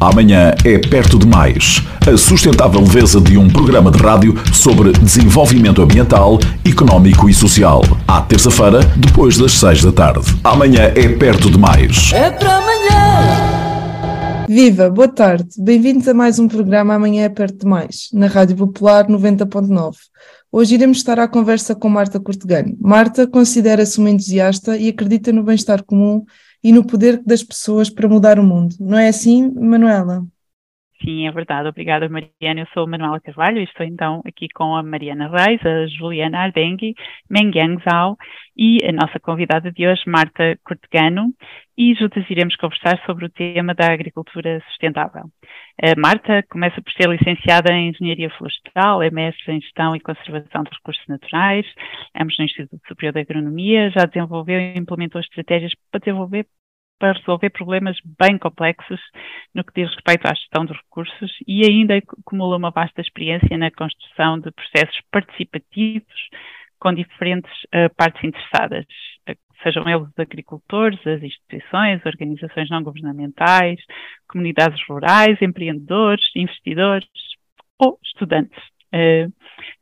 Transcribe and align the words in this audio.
Amanhã 0.00 0.52
é 0.64 0.78
perto 0.78 1.18
demais. 1.18 1.82
A 2.06 2.16
sustentável 2.16 2.80
leveza 2.80 3.20
de 3.20 3.38
um 3.38 3.48
programa 3.48 3.90
de 3.90 3.98
rádio 3.98 4.34
sobre 4.52 4.92
desenvolvimento 4.92 5.80
ambiental, 5.80 6.38
económico 6.64 7.28
e 7.28 7.34
social. 7.34 7.82
À 8.06 8.20
terça-feira, 8.20 8.80
depois 8.96 9.38
das 9.38 9.52
seis 9.52 9.82
da 9.82 9.92
tarde. 9.92 10.26
Amanhã 10.42 10.92
é 10.94 11.08
perto 11.08 11.50
demais. 11.50 12.12
É 12.12 12.30
para 12.30 12.56
amanhã. 12.56 12.74
Viva, 14.48 14.90
boa 14.90 15.08
tarde. 15.08 15.48
Bem-vindos 15.58 16.06
a 16.06 16.12
mais 16.12 16.38
um 16.38 16.48
programa 16.48 16.94
Amanhã 16.94 17.24
é 17.24 17.28
perto 17.28 17.60
demais, 17.60 18.08
na 18.12 18.26
Rádio 18.26 18.56
Popular 18.56 19.06
90.9. 19.06 19.94
Hoje 20.52 20.74
iremos 20.74 20.98
estar 20.98 21.18
à 21.18 21.26
conversa 21.26 21.74
com 21.74 21.88
Marta 21.88 22.20
Cortegano. 22.20 22.76
Marta 22.80 23.26
considera-se 23.26 23.98
uma 23.98 24.10
entusiasta 24.10 24.76
e 24.76 24.88
acredita 24.88 25.32
no 25.32 25.42
bem-estar 25.42 25.82
comum 25.82 26.24
e 26.64 26.72
no 26.72 26.86
poder 26.86 27.22
das 27.22 27.42
pessoas 27.42 27.90
para 27.90 28.08
mudar 28.08 28.38
o 28.38 28.42
mundo. 28.42 28.74
Não 28.80 28.98
é 28.98 29.08
assim, 29.08 29.52
Manuela? 29.54 30.24
Sim, 31.04 31.26
é 31.26 31.30
verdade. 31.30 31.68
Obrigada, 31.68 32.08
Mariana. 32.08 32.62
Eu 32.62 32.66
sou 32.72 32.86
Manuela 32.86 33.20
Carvalho 33.20 33.58
e 33.58 33.64
estou 33.64 33.84
então 33.84 34.22
aqui 34.26 34.48
com 34.48 34.74
a 34.74 34.82
Mariana 34.82 35.28
Reis, 35.28 35.60
a 35.64 35.86
Juliana 35.86 36.38
Ardengue, 36.38 36.94
Mengyang 37.28 37.82
Zhao 37.84 38.16
e 38.56 38.78
a 38.82 38.92
nossa 38.92 39.20
convidada 39.20 39.70
de 39.70 39.86
hoje, 39.86 40.02
Marta 40.06 40.58
Cortegano, 40.64 41.34
e 41.76 41.94
juntas 41.94 42.24
iremos 42.30 42.56
conversar 42.56 42.98
sobre 43.04 43.26
o 43.26 43.28
tema 43.28 43.74
da 43.74 43.92
agricultura 43.92 44.62
sustentável. 44.68 45.24
A 45.82 46.00
Marta 46.00 46.42
começa 46.48 46.80
por 46.80 46.92
ser 46.92 47.10
licenciada 47.10 47.72
em 47.72 47.90
Engenharia 47.90 48.30
Florestal, 48.30 49.02
é 49.02 49.10
mestre 49.10 49.52
em 49.52 49.60
Gestão 49.60 49.94
e 49.94 50.00
Conservação 50.00 50.62
de 50.62 50.70
Recursos 50.70 51.04
Naturais, 51.06 51.66
ambos 52.18 52.38
no 52.38 52.44
Instituto 52.44 52.80
Superior 52.88 53.12
de 53.12 53.20
Agronomia, 53.20 53.90
já 53.90 54.06
desenvolveu 54.06 54.58
e 54.58 54.78
implementou 54.78 55.20
estratégias 55.20 55.72
para 55.90 56.00
desenvolver 56.00 56.46
para 56.98 57.18
resolver 57.18 57.50
problemas 57.50 57.96
bem 58.18 58.38
complexos 58.38 59.00
no 59.54 59.64
que 59.64 59.82
diz 59.82 59.90
respeito 59.94 60.26
à 60.26 60.34
gestão 60.34 60.64
de 60.64 60.72
recursos 60.72 61.32
e 61.46 61.64
ainda 61.64 61.96
acumula 61.96 62.56
uma 62.56 62.70
vasta 62.70 63.00
experiência 63.00 63.56
na 63.58 63.70
construção 63.70 64.38
de 64.38 64.50
processos 64.52 65.00
participativos 65.10 66.28
com 66.78 66.92
diferentes 66.92 67.50
uh, 67.64 67.92
partes 67.96 68.22
interessadas, 68.22 68.84
sejam 69.62 69.88
eles 69.88 70.06
os 70.06 70.18
agricultores, 70.18 70.98
as 71.06 71.22
instituições, 71.22 72.04
organizações 72.04 72.68
não 72.68 72.82
governamentais, 72.82 73.80
comunidades 74.28 74.78
rurais, 74.86 75.40
empreendedores, 75.40 76.24
investidores 76.36 77.08
ou 77.78 77.98
estudantes. 78.04 78.58
Uh, 78.94 79.32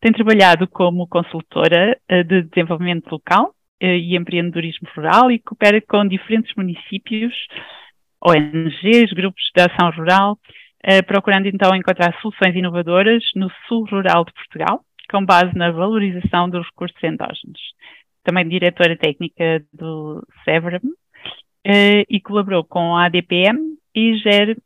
tem 0.01 0.13
trabalhado 0.13 0.69
como 0.69 1.09
consultora 1.09 1.99
de 2.09 2.43
desenvolvimento 2.43 3.11
local 3.11 3.55
e 3.83 4.17
empreendedorismo 4.17 4.89
rural 4.95 5.31
e 5.31 5.39
coopera 5.39 5.81
com 5.81 6.07
diferentes 6.07 6.55
municípios, 6.57 7.35
ONGs, 8.25 9.13
grupos 9.13 9.43
de 9.55 9.63
ação 9.63 9.91
rural, 9.91 10.39
procurando 11.07 11.49
então 11.49 11.75
encontrar 11.75 12.15
soluções 12.21 12.55
inovadoras 12.55 13.25
no 13.35 13.51
sul 13.67 13.85
rural 13.91 14.25
de 14.25 14.33
Portugal, 14.33 14.81
com 15.11 15.25
base 15.25 15.57
na 15.57 15.71
valorização 15.71 16.49
dos 16.49 16.65
recursos 16.67 17.03
endógenos 17.03 17.61
também 18.23 18.49
diretora 18.49 18.97
técnica 18.97 19.65
do 19.73 20.27
Severum, 20.45 20.79
uh, 20.79 22.05
e 22.09 22.21
colaborou 22.21 22.65
com 22.65 22.97
a 22.97 23.07
ADPM 23.07 23.59
e 23.95 24.17
gera 24.19 24.57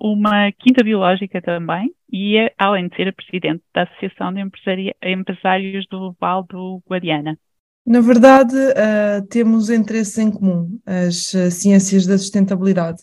uma 0.00 0.50
quinta 0.50 0.82
biológica 0.82 1.40
também, 1.40 1.92
e 2.12 2.36
é, 2.36 2.52
além 2.58 2.88
de 2.88 2.96
ser 2.96 3.06
a 3.06 3.12
presidente 3.12 3.62
da 3.72 3.84
Associação 3.84 4.32
de 4.32 4.40
Empresários 4.40 5.86
do 5.88 6.12
Val 6.20 6.42
do 6.42 6.82
Guadiana. 6.90 7.38
Na 7.86 8.00
verdade, 8.00 8.54
uh, 8.54 9.26
temos 9.28 9.70
interesses 9.70 10.16
em 10.18 10.30
comum, 10.30 10.78
as 10.84 11.32
uh, 11.32 11.50
ciências 11.50 12.06
da 12.06 12.18
sustentabilidade, 12.18 13.02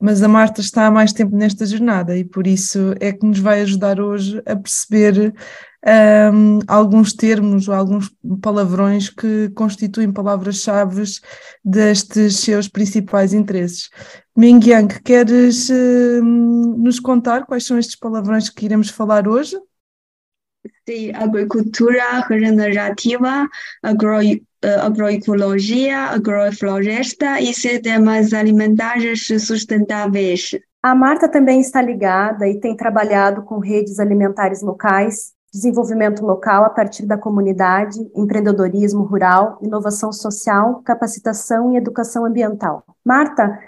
mas 0.00 0.22
a 0.22 0.28
Marta 0.28 0.60
está 0.60 0.86
há 0.86 0.90
mais 0.90 1.12
tempo 1.12 1.34
nesta 1.36 1.64
jornada 1.64 2.16
e 2.16 2.24
por 2.24 2.46
isso 2.46 2.94
é 3.00 3.12
que 3.12 3.24
nos 3.24 3.38
vai 3.38 3.62
ajudar 3.62 4.00
hoje 4.00 4.42
a 4.44 4.56
perceber 4.56 5.32
um, 6.34 6.58
alguns 6.66 7.12
termos 7.12 7.68
ou 7.68 7.74
alguns 7.74 8.10
palavrões 8.42 9.08
que 9.08 9.48
constituem 9.50 10.12
palavras-chave 10.12 11.04
destes 11.64 12.38
seus 12.38 12.66
principais 12.66 13.32
interesses. 13.32 13.88
Mingyang, 14.36 15.00
queres 15.02 15.70
uh, 15.70 16.22
nos 16.22 16.98
contar 16.98 17.46
quais 17.46 17.64
são 17.64 17.78
estes 17.78 17.96
palavrões 17.96 18.50
que 18.50 18.64
iremos 18.64 18.90
falar 18.90 19.28
hoje? 19.28 19.56
Sim, 20.88 21.12
agricultura 21.14 22.20
regenerativa, 22.28 23.48
agro, 23.82 24.18
agroecologia, 24.82 25.98
agrofloresta 25.98 27.40
e 27.40 27.52
sistemas 27.54 28.32
alimentares 28.32 29.26
sustentáveis. 29.26 30.50
A 30.82 30.94
Marta 30.94 31.28
também 31.28 31.60
está 31.60 31.82
ligada 31.82 32.46
e 32.48 32.60
tem 32.60 32.76
trabalhado 32.76 33.42
com 33.42 33.58
redes 33.58 33.98
alimentares 33.98 34.62
locais, 34.62 35.32
desenvolvimento 35.56 36.24
local 36.24 36.64
a 36.64 36.70
partir 36.70 37.06
da 37.06 37.16
comunidade, 37.16 37.98
empreendedorismo 38.14 39.02
rural, 39.04 39.58
inovação 39.62 40.12
social, 40.12 40.82
capacitação 40.84 41.72
e 41.72 41.76
educação 41.76 42.24
ambiental. 42.24 42.84
Marta, 43.04 43.58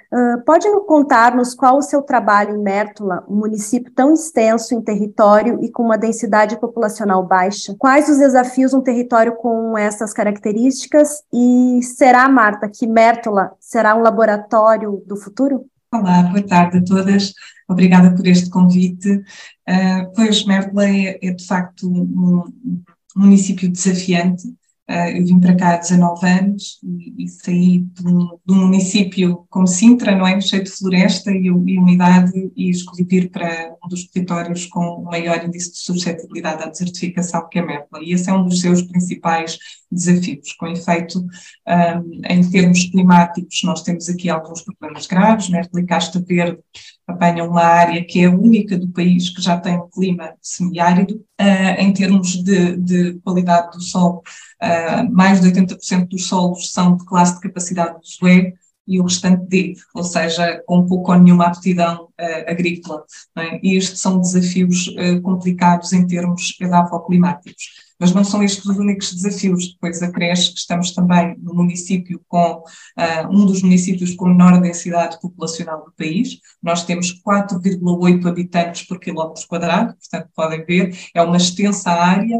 pode 0.44 0.68
contar-nos 0.86 1.54
qual 1.54 1.78
o 1.78 1.82
seu 1.82 2.02
trabalho 2.02 2.56
em 2.56 2.62
Mértola, 2.62 3.24
um 3.28 3.36
município 3.36 3.92
tão 3.94 4.12
extenso 4.12 4.74
em 4.74 4.82
território 4.82 5.58
e 5.62 5.70
com 5.70 5.84
uma 5.84 5.96
densidade 5.96 6.58
populacional 6.58 7.24
baixa? 7.24 7.74
Quais 7.78 8.08
os 8.08 8.18
desafios 8.18 8.74
um 8.74 8.80
território 8.80 9.36
com 9.36 9.78
essas 9.78 10.12
características? 10.12 11.22
E 11.32 11.80
será, 11.82 12.28
Marta, 12.28 12.68
que 12.68 12.86
Mértola 12.86 13.52
será 13.60 13.94
um 13.94 14.02
laboratório 14.02 15.02
do 15.06 15.16
futuro? 15.16 15.64
Olá, 15.90 16.22
boa 16.24 16.42
tarde 16.46 16.78
a 16.78 16.84
todas. 16.84 17.32
Obrigada 17.66 18.14
por 18.14 18.26
este 18.26 18.50
convite. 18.50 19.10
Uh, 19.10 20.12
pois 20.14 20.44
Merla 20.44 20.86
é, 20.86 21.32
de 21.32 21.46
facto 21.46 21.88
um, 21.88 22.44
um 22.70 22.82
município 23.16 23.70
desafiante, 23.70 24.46
Uh, 24.90 25.18
eu 25.18 25.26
vim 25.26 25.38
para 25.38 25.54
cá 25.54 25.74
há 25.74 25.76
19 25.76 26.26
anos 26.26 26.78
e, 26.82 27.24
e 27.24 27.28
saí 27.28 27.80
de 27.80 28.08
um, 28.08 28.38
de 28.46 28.54
um, 28.54 28.56
município 28.56 29.46
como 29.50 29.66
Sintra, 29.66 30.16
não 30.16 30.26
é? 30.26 30.40
Cheio 30.40 30.64
de 30.64 30.70
floresta 30.70 31.30
e, 31.30 31.44
e 31.44 31.78
umidade 31.78 32.32
e 32.56 32.70
escolhi 32.70 33.04
vir 33.04 33.30
para 33.30 33.76
um 33.84 33.88
dos 33.88 34.06
territórios 34.06 34.66
com 34.66 35.02
maior 35.02 35.44
índice 35.44 35.72
de 35.72 35.78
suscetibilidade 35.78 36.62
à 36.62 36.66
desertificação, 36.68 37.48
que 37.48 37.58
é 37.58 37.62
Merla. 37.64 37.86
E 38.02 38.12
esse 38.12 38.28
é 38.30 38.32
um 38.32 38.44
dos 38.44 38.60
seus 38.60 38.82
principais 38.82 39.58
desafios. 39.90 40.52
Com 40.54 40.66
efeito, 40.66 41.20
um, 41.20 42.20
em 42.28 42.50
termos 42.50 42.84
climáticos, 42.84 43.60
nós 43.64 43.82
temos 43.82 44.08
aqui 44.08 44.28
alguns 44.28 44.62
problemas 44.62 45.06
graves. 45.06 45.48
Merla 45.48 45.80
e 45.80 45.86
Casta 45.86 46.20
Verde 46.20 46.58
apanham 47.06 47.48
uma 47.48 47.62
área 47.62 48.04
que 48.04 48.20
é 48.20 48.26
a 48.26 48.30
única 48.30 48.78
do 48.78 48.88
país 48.88 49.30
que 49.30 49.40
já 49.40 49.58
tem 49.58 49.76
um 49.76 49.88
clima 49.88 50.34
semiárido. 50.42 51.24
Uh, 51.40 51.80
em 51.80 51.92
termos 51.92 52.42
de, 52.42 52.76
de 52.76 53.14
qualidade 53.20 53.70
do 53.70 53.80
solo, 53.80 54.22
uh, 54.62 55.12
mais 55.12 55.40
de 55.40 55.48
80% 55.52 56.08
dos 56.08 56.26
solos 56.26 56.72
são 56.72 56.96
de 56.96 57.04
classe 57.04 57.34
de 57.34 57.40
capacidade 57.40 57.94
do 57.94 58.06
sué 58.06 58.54
e 58.88 58.98
o 58.98 59.04
restante 59.04 59.46
D, 59.46 59.74
ou 59.94 60.02
seja, 60.02 60.62
com 60.66 60.86
pouco 60.86 61.12
ou 61.12 61.18
nenhuma 61.18 61.46
aptidão 61.46 62.04
uh, 62.04 62.50
agrícola. 62.50 63.04
É? 63.36 63.60
E 63.62 63.76
estes 63.76 64.00
são 64.00 64.20
desafios 64.20 64.88
complicados 65.22 65.92
em 65.92 66.06
termos 66.06 66.56
edafoclimáticos. 66.60 67.88
Mas 67.98 68.14
não 68.14 68.22
são 68.22 68.42
estes 68.42 68.64
os 68.64 68.78
únicos 68.78 69.12
desafios. 69.12 69.72
Depois 69.72 70.02
acresce 70.02 70.52
que 70.52 70.60
estamos 70.60 70.92
também 70.92 71.36
no 71.38 71.52
município 71.52 72.20
com 72.28 72.62
uh, 72.62 73.28
um 73.30 73.44
dos 73.44 73.62
municípios 73.62 74.14
com 74.14 74.28
menor 74.28 74.60
densidade 74.60 75.20
populacional 75.20 75.84
do 75.84 75.92
país. 75.92 76.38
Nós 76.62 76.84
temos 76.84 77.20
4,8 77.22 78.26
habitantes 78.26 78.86
por 78.86 79.00
quilómetro 79.00 79.46
quadrado, 79.48 79.94
portanto 79.96 80.30
podem 80.34 80.64
ver, 80.64 80.96
é 81.14 81.22
uma 81.22 81.36
extensa 81.36 81.90
área 81.90 82.38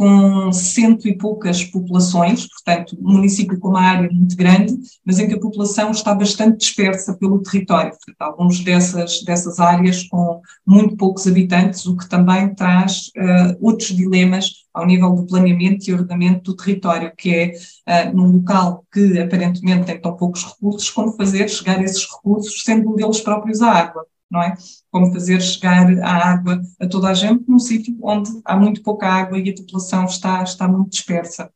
com 0.00 0.50
cento 0.50 1.06
e 1.06 1.14
poucas 1.14 1.62
populações, 1.62 2.48
portanto, 2.48 2.96
um 2.98 3.12
município 3.12 3.58
com 3.58 3.68
uma 3.68 3.82
área 3.82 4.08
muito 4.10 4.34
grande, 4.34 4.74
mas 5.04 5.18
em 5.18 5.28
que 5.28 5.34
a 5.34 5.38
população 5.38 5.90
está 5.90 6.14
bastante 6.14 6.56
dispersa 6.56 7.12
pelo 7.18 7.42
território. 7.42 7.90
Portanto, 7.90 8.16
alguns 8.18 8.64
dessas, 8.64 9.22
dessas 9.22 9.60
áreas 9.60 10.04
com 10.04 10.40
muito 10.66 10.96
poucos 10.96 11.26
habitantes, 11.26 11.84
o 11.84 11.98
que 11.98 12.08
também 12.08 12.54
traz 12.54 13.08
uh, 13.08 13.58
outros 13.60 13.90
dilemas 13.90 14.64
ao 14.72 14.86
nível 14.86 15.14
do 15.14 15.26
planeamento 15.26 15.86
e 15.86 15.92
ordenamento 15.92 16.50
do 16.50 16.56
território, 16.56 17.12
que 17.14 17.54
é, 17.86 18.06
uh, 18.08 18.16
num 18.16 18.32
local 18.32 18.86
que 18.90 19.18
aparentemente 19.18 19.84
tem 19.84 20.00
tão 20.00 20.16
poucos 20.16 20.44
recursos, 20.44 20.88
como 20.88 21.12
fazer 21.12 21.46
chegar 21.50 21.78
esses 21.84 22.06
recursos, 22.10 22.62
sendo 22.64 22.90
um 22.90 22.96
deles 22.96 23.20
próprios 23.20 23.60
a 23.60 23.70
água 23.70 24.06
não 24.30 24.42
é? 24.42 24.54
Como 24.90 25.12
fazer 25.12 25.40
chegar 25.40 25.86
a 26.02 26.30
água 26.30 26.60
a 26.80 26.86
toda 26.86 27.08
a 27.08 27.14
gente 27.14 27.44
num 27.48 27.58
sítio 27.58 27.96
onde 28.02 28.30
há 28.44 28.56
muito 28.56 28.82
pouca 28.82 29.08
água 29.08 29.38
e 29.38 29.50
a 29.50 29.54
população 29.54 30.04
está, 30.04 30.42
está 30.42 30.68
muito 30.68 30.90
dispersa. 30.90 31.50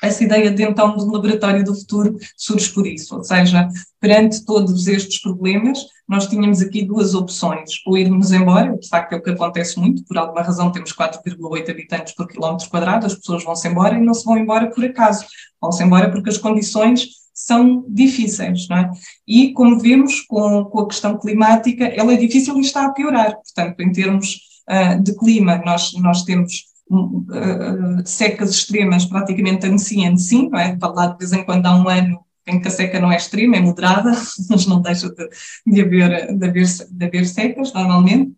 Essa 0.00 0.22
ideia 0.22 0.50
de 0.52 0.62
então 0.62 0.96
um 0.96 1.10
laboratório 1.10 1.64
do 1.64 1.74
futuro 1.74 2.16
surge 2.36 2.72
por 2.72 2.86
isso, 2.86 3.16
ou 3.16 3.24
seja, 3.24 3.68
perante 4.00 4.44
todos 4.44 4.86
estes 4.86 5.20
problemas, 5.20 5.80
nós 6.08 6.28
tínhamos 6.28 6.62
aqui 6.62 6.84
duas 6.84 7.14
opções, 7.14 7.82
ou 7.84 7.98
irmos 7.98 8.30
embora, 8.30 8.78
de 8.78 8.88
facto 8.88 9.14
é 9.14 9.16
o 9.16 9.22
que 9.22 9.30
acontece 9.30 9.76
muito, 9.78 10.04
por 10.04 10.16
alguma 10.16 10.40
razão 10.40 10.70
temos 10.70 10.92
4,8 10.92 11.70
habitantes 11.70 12.14
por 12.14 12.28
quilómetro 12.28 12.70
quadrado, 12.70 13.06
as 13.06 13.14
pessoas 13.16 13.42
vão-se 13.42 13.66
embora 13.66 13.96
e 13.98 14.00
não 14.00 14.14
se 14.14 14.24
vão 14.24 14.38
embora 14.38 14.70
por 14.70 14.84
acaso, 14.84 15.26
vão-se 15.60 15.82
embora 15.82 16.12
porque 16.12 16.30
as 16.30 16.38
condições 16.38 17.08
são 17.38 17.84
difíceis, 17.88 18.66
não 18.68 18.78
é? 18.78 18.90
E, 19.26 19.52
como 19.52 19.78
vemos, 19.78 20.22
com, 20.22 20.64
com 20.64 20.80
a 20.80 20.88
questão 20.88 21.16
climática, 21.16 21.84
ela 21.84 22.12
é 22.12 22.16
difícil 22.16 22.56
e 22.56 22.62
está 22.62 22.84
a 22.84 22.92
piorar. 22.92 23.32
Portanto, 23.34 23.78
em 23.80 23.92
termos 23.92 24.40
uh, 24.68 25.00
de 25.00 25.16
clima, 25.16 25.62
nós, 25.64 25.92
nós 25.94 26.24
temos 26.24 26.64
uh, 26.90 28.02
secas 28.04 28.50
extremas 28.50 29.04
praticamente 29.04 29.66
ano 29.66 29.78
sim, 29.78 30.04
ano 30.04 30.18
sim, 30.18 30.48
não 30.50 30.58
é? 30.58 30.76
Falar 30.80 31.12
de 31.12 31.18
vez 31.18 31.32
em 31.32 31.44
quando 31.44 31.66
há 31.66 31.76
um 31.76 31.88
ano 31.88 32.18
em 32.44 32.60
que 32.60 32.66
a 32.66 32.70
seca 32.72 32.98
não 32.98 33.12
é 33.12 33.16
extrema, 33.16 33.56
é 33.56 33.60
moderada, 33.60 34.10
mas 34.50 34.66
não 34.66 34.82
deixa 34.82 35.08
de, 35.08 35.28
de, 35.64 35.80
haver, 35.80 36.36
de, 36.36 36.48
haver, 36.48 36.66
de 36.90 37.04
haver 37.04 37.26
secas, 37.26 37.72
normalmente. 37.72 38.32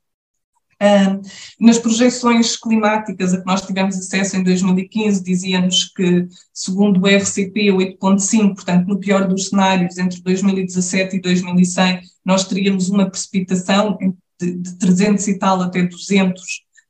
Nas 1.58 1.78
projeções 1.78 2.56
climáticas 2.56 3.34
a 3.34 3.40
que 3.40 3.46
nós 3.46 3.60
tivemos 3.60 3.96
acesso 3.96 4.36
em 4.36 4.42
2015, 4.42 5.22
dizia-nos 5.22 5.84
que, 5.84 6.26
segundo 6.54 7.02
o 7.02 7.06
RCP 7.06 7.68
8.5, 7.70 8.54
portanto, 8.54 8.86
no 8.86 8.98
pior 8.98 9.28
dos 9.28 9.48
cenários, 9.48 9.98
entre 9.98 10.22
2017 10.22 11.16
e 11.16 11.20
2100, 11.20 12.00
nós 12.24 12.48
teríamos 12.48 12.88
uma 12.88 13.10
precipitação 13.10 13.98
de, 14.40 14.54
de 14.54 14.78
300 14.78 15.28
e 15.28 15.38
tal 15.38 15.60
até 15.60 15.86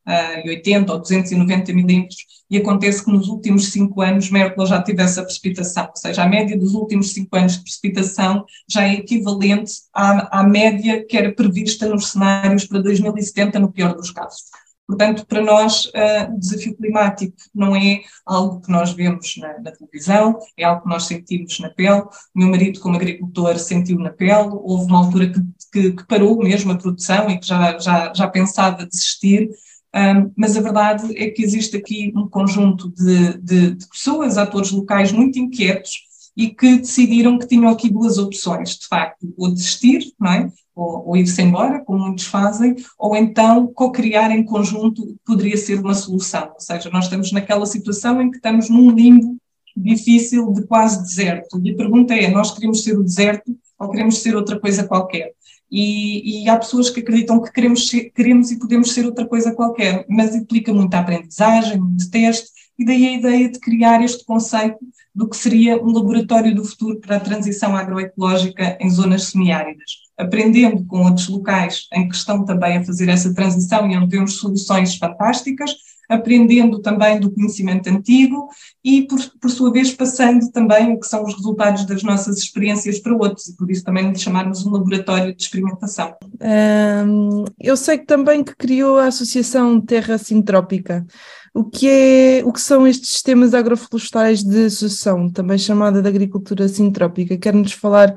280 0.06 0.90
uh, 0.90 0.94
ou 0.94 1.00
290 1.00 1.72
milímetros, 1.72 2.26
e 2.50 2.58
acontece 2.58 3.04
que 3.04 3.10
nos 3.10 3.28
últimos 3.28 3.70
cinco 3.70 4.00
anos 4.00 4.30
Merkel 4.30 4.66
já 4.66 4.82
teve 4.82 5.02
essa 5.02 5.22
precipitação, 5.22 5.86
ou 5.88 5.96
seja, 5.96 6.22
a 6.22 6.28
média 6.28 6.58
dos 6.58 6.74
últimos 6.74 7.12
cinco 7.12 7.36
anos 7.36 7.56
de 7.56 7.62
precipitação 7.62 8.44
já 8.68 8.84
é 8.84 8.94
equivalente 8.94 9.72
à, 9.94 10.40
à 10.40 10.42
média 10.42 11.04
que 11.04 11.16
era 11.16 11.32
prevista 11.32 11.88
nos 11.88 12.08
cenários 12.08 12.66
para 12.66 12.82
2070, 12.82 13.58
no 13.58 13.72
pior 13.72 13.94
dos 13.94 14.10
casos. 14.10 14.44
Portanto, 14.90 15.24
para 15.24 15.40
nós, 15.40 15.84
uh, 15.86 16.34
o 16.34 16.40
desafio 16.40 16.76
climático 16.76 17.36
não 17.54 17.76
é 17.76 18.00
algo 18.26 18.60
que 18.60 18.72
nós 18.72 18.92
vemos 18.92 19.36
na, 19.36 19.60
na, 19.60 19.70
televisão, 19.70 20.36
é 20.56 20.64
algo 20.64 20.82
que 20.82 20.88
nós 20.88 21.04
sentimos 21.04 21.60
na 21.60 21.70
pele. 21.70 22.02
Meu 22.34 22.48
marido, 22.48 22.80
como 22.80 22.96
agricultor, 22.96 23.56
sentiu 23.60 24.00
na 24.00 24.10
pele. 24.10 24.48
Houve 24.50 24.86
uma 24.86 24.98
altura 24.98 25.28
que, 25.30 25.40
que, 25.72 25.92
que 25.92 26.06
parou 26.08 26.36
mesmo 26.38 26.72
a 26.72 26.76
produção 26.76 27.30
e 27.30 27.38
que 27.38 27.46
já, 27.46 27.78
já, 27.78 28.12
já 28.12 28.26
pensava 28.26 28.84
desistir. 28.84 29.48
Um, 29.94 30.30
mas 30.36 30.56
a 30.56 30.60
verdade 30.60 31.16
é 31.16 31.30
que 31.30 31.42
existe 31.42 31.76
aqui 31.76 32.12
um 32.14 32.28
conjunto 32.28 32.90
de, 32.90 33.38
de, 33.38 33.74
de, 33.74 33.88
pessoas, 33.88 34.38
atores 34.38 34.70
locais 34.70 35.10
muito 35.10 35.38
inquietos 35.38 36.08
e 36.36 36.48
que 36.48 36.76
decidiram 36.76 37.38
que 37.38 37.48
tinham 37.48 37.68
aqui 37.68 37.90
duas 37.90 38.16
opções, 38.16 38.78
de 38.78 38.86
facto, 38.86 39.34
ou 39.36 39.52
desistir, 39.52 40.12
não 40.18 40.32
é? 40.32 40.52
ou, 40.80 41.08
ou 41.08 41.16
ir-se 41.16 41.42
embora, 41.42 41.84
como 41.84 42.06
muitos 42.06 42.26
fazem, 42.26 42.76
ou 42.98 43.14
então 43.14 43.66
co-criar 43.74 44.30
em 44.30 44.44
conjunto 44.44 45.16
poderia 45.26 45.56
ser 45.56 45.78
uma 45.78 45.94
solução. 45.94 46.52
Ou 46.54 46.60
seja, 46.60 46.88
nós 46.90 47.04
estamos 47.04 47.32
naquela 47.32 47.66
situação 47.66 48.22
em 48.22 48.30
que 48.30 48.36
estamos 48.36 48.70
num 48.70 48.90
limbo 48.90 49.36
difícil 49.76 50.52
de 50.52 50.66
quase 50.66 51.02
deserto. 51.02 51.60
E 51.62 51.72
a 51.72 51.76
pergunta 51.76 52.14
é: 52.14 52.30
nós 52.30 52.52
queremos 52.52 52.82
ser 52.82 52.98
o 52.98 53.04
deserto 53.04 53.54
ou 53.78 53.90
queremos 53.90 54.18
ser 54.18 54.34
outra 54.36 54.58
coisa 54.58 54.84
qualquer? 54.84 55.32
E, 55.70 56.42
e, 56.42 56.48
há 56.48 56.56
pessoas 56.56 56.90
que 56.90 57.00
acreditam 57.00 57.40
que 57.40 57.52
queremos, 57.52 57.86
ser, 57.86 58.10
queremos 58.10 58.50
e 58.50 58.58
podemos 58.58 58.92
ser 58.92 59.06
outra 59.06 59.26
coisa 59.26 59.54
qualquer, 59.54 60.04
mas 60.08 60.34
implica 60.34 60.74
muita 60.74 60.98
aprendizagem, 60.98 61.78
muito 61.78 62.10
teste, 62.10 62.50
e 62.76 62.84
daí 62.84 63.06
a 63.06 63.12
ideia 63.12 63.48
de 63.48 63.60
criar 63.60 64.02
este 64.02 64.24
conceito 64.24 64.78
do 65.14 65.28
que 65.28 65.36
seria 65.36 65.76
um 65.82 65.92
laboratório 65.92 66.54
do 66.54 66.64
futuro 66.64 66.98
para 66.98 67.16
a 67.16 67.20
transição 67.20 67.76
agroecológica 67.76 68.78
em 68.80 68.88
zonas 68.88 69.24
semiáridas, 69.24 69.98
aprendendo 70.16 70.84
com 70.86 71.02
outros 71.02 71.28
locais 71.28 71.86
em 71.92 72.08
que 72.08 72.16
estão 72.16 72.44
também 72.44 72.78
a 72.78 72.84
fazer 72.84 73.08
essa 73.08 73.34
transição 73.34 73.88
e 73.90 73.96
onde 73.96 74.08
temos 74.08 74.38
soluções 74.38 74.96
fantásticas, 74.96 75.76
aprendendo 76.10 76.80
também 76.80 77.20
do 77.20 77.30
conhecimento 77.30 77.88
antigo 77.88 78.48
e, 78.84 79.02
por, 79.02 79.18
por 79.40 79.50
sua 79.50 79.72
vez, 79.72 79.92
passando 79.92 80.50
também 80.50 80.92
o 80.92 81.00
que 81.00 81.06
são 81.06 81.24
os 81.24 81.34
resultados 81.34 81.86
das 81.86 82.02
nossas 82.02 82.38
experiências 82.38 82.98
para 82.98 83.14
outros, 83.14 83.48
e 83.48 83.56
por 83.56 83.70
isso 83.70 83.84
também 83.84 84.14
chamarmos 84.16 84.66
um 84.66 84.72
laboratório 84.72 85.34
de 85.34 85.42
experimentação. 85.42 86.14
Um, 86.40 87.44
eu 87.60 87.76
sei 87.76 87.98
que 87.98 88.06
também 88.06 88.42
que 88.42 88.56
criou 88.56 88.98
a 88.98 89.06
Associação 89.06 89.80
Terra 89.80 90.18
Sintrópica. 90.18 91.06
O 91.54 91.64
que, 91.64 91.88
é, 91.88 92.42
o 92.44 92.52
que 92.52 92.60
são 92.60 92.86
estes 92.86 93.10
sistemas 93.10 93.54
agroflorestais 93.54 94.42
de 94.42 94.70
sucessão, 94.70 95.30
também 95.30 95.58
chamada 95.58 96.00
de 96.00 96.08
agricultura 96.08 96.68
sintrópica? 96.68 97.36
Quer-nos 97.36 97.72
falar 97.72 98.16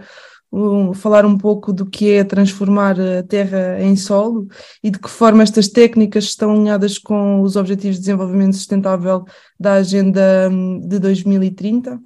falar 0.95 1.25
um 1.25 1.38
pouco 1.38 1.73
do 1.73 1.85
que 1.85 2.11
é 2.11 2.23
transformar 2.23 3.00
a 3.00 3.23
terra 3.23 3.81
em 3.81 3.95
solo 3.95 4.47
e 4.83 4.91
de 4.91 5.00
que 5.00 5.09
forma 5.09 5.44
estas 5.44 5.67
técnicas 5.67 6.25
estão 6.25 6.51
alinhadas 6.51 6.97
com 6.97 7.41
os 7.41 7.55
Objetivos 7.55 7.95
de 7.95 8.01
Desenvolvimento 8.01 8.55
Sustentável 8.55 9.25
da 9.59 9.73
Agenda 9.73 10.50
hum, 10.51 10.79
de 10.79 11.00
2030? 11.00 11.95
Uh, 11.95 12.00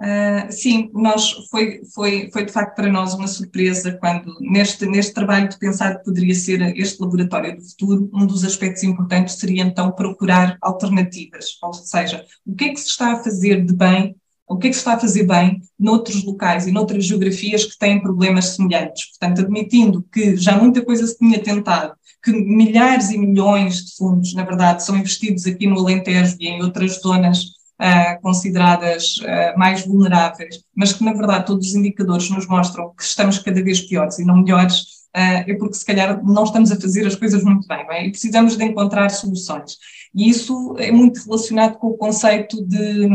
ah, 0.00 0.50
sim, 0.50 0.90
nós 0.94 1.30
foi, 1.50 1.82
foi, 1.94 2.30
foi 2.32 2.46
de 2.46 2.52
facto 2.52 2.74
para 2.74 2.90
nós 2.90 3.12
uma 3.12 3.26
surpresa 3.26 3.92
quando 4.00 4.34
neste, 4.40 4.86
neste 4.86 5.12
trabalho 5.12 5.50
de 5.50 5.58
pensar 5.58 5.98
que 5.98 6.04
poderia 6.04 6.34
ser 6.34 6.62
este 6.78 7.02
laboratório 7.02 7.54
do 7.54 7.62
futuro, 7.62 8.10
um 8.14 8.26
dos 8.26 8.42
aspectos 8.42 8.82
importantes 8.82 9.34
seria 9.34 9.62
então 9.62 9.92
procurar 9.92 10.56
alternativas, 10.62 11.58
ou 11.62 11.74
seja, 11.74 12.24
o 12.46 12.54
que 12.54 12.64
é 12.64 12.68
que 12.70 12.80
se 12.80 12.86
está 12.86 13.12
a 13.12 13.22
fazer 13.22 13.62
de 13.62 13.74
bem 13.74 14.16
o 14.50 14.58
que 14.58 14.66
é 14.66 14.70
que 14.70 14.74
se 14.74 14.80
está 14.80 14.94
a 14.94 14.98
fazer 14.98 15.22
bem 15.22 15.62
noutros 15.78 16.24
locais 16.24 16.66
e 16.66 16.72
noutras 16.72 17.04
geografias 17.04 17.64
que 17.64 17.78
têm 17.78 18.02
problemas 18.02 18.56
semelhantes. 18.56 19.10
Portanto, 19.10 19.42
admitindo 19.42 20.04
que 20.12 20.36
já 20.36 20.58
muita 20.58 20.84
coisa 20.84 21.06
se 21.06 21.16
tinha 21.16 21.40
tentado, 21.40 21.94
que 22.20 22.32
milhares 22.32 23.10
e 23.10 23.16
milhões 23.16 23.84
de 23.84 23.96
fundos, 23.96 24.34
na 24.34 24.44
verdade, 24.44 24.82
são 24.82 24.96
investidos 24.96 25.46
aqui 25.46 25.68
no 25.68 25.78
Alentejo 25.78 26.36
e 26.40 26.48
em 26.48 26.62
outras 26.62 27.00
zonas 27.00 27.44
uh, 27.44 28.20
consideradas 28.20 29.18
uh, 29.18 29.56
mais 29.56 29.86
vulneráveis, 29.86 30.56
mas 30.74 30.92
que, 30.92 31.04
na 31.04 31.12
verdade, 31.12 31.46
todos 31.46 31.68
os 31.68 31.74
indicadores 31.76 32.28
nos 32.28 32.48
mostram 32.48 32.92
que 32.96 33.04
estamos 33.04 33.38
cada 33.38 33.62
vez 33.62 33.80
piores 33.80 34.18
e 34.18 34.24
não 34.24 34.42
melhores, 34.42 34.80
uh, 35.16 35.46
é 35.46 35.54
porque, 35.54 35.74
se 35.74 35.86
calhar, 35.86 36.20
não 36.24 36.42
estamos 36.42 36.72
a 36.72 36.80
fazer 36.80 37.06
as 37.06 37.14
coisas 37.14 37.44
muito 37.44 37.68
bem, 37.68 37.86
é? 37.90 38.06
e 38.06 38.10
precisamos 38.10 38.56
de 38.56 38.64
encontrar 38.64 39.10
soluções. 39.10 39.76
E 40.12 40.28
isso 40.28 40.74
é 40.76 40.90
muito 40.90 41.24
relacionado 41.24 41.78
com 41.78 41.86
o 41.86 41.96
conceito 41.96 42.66
de 42.66 43.08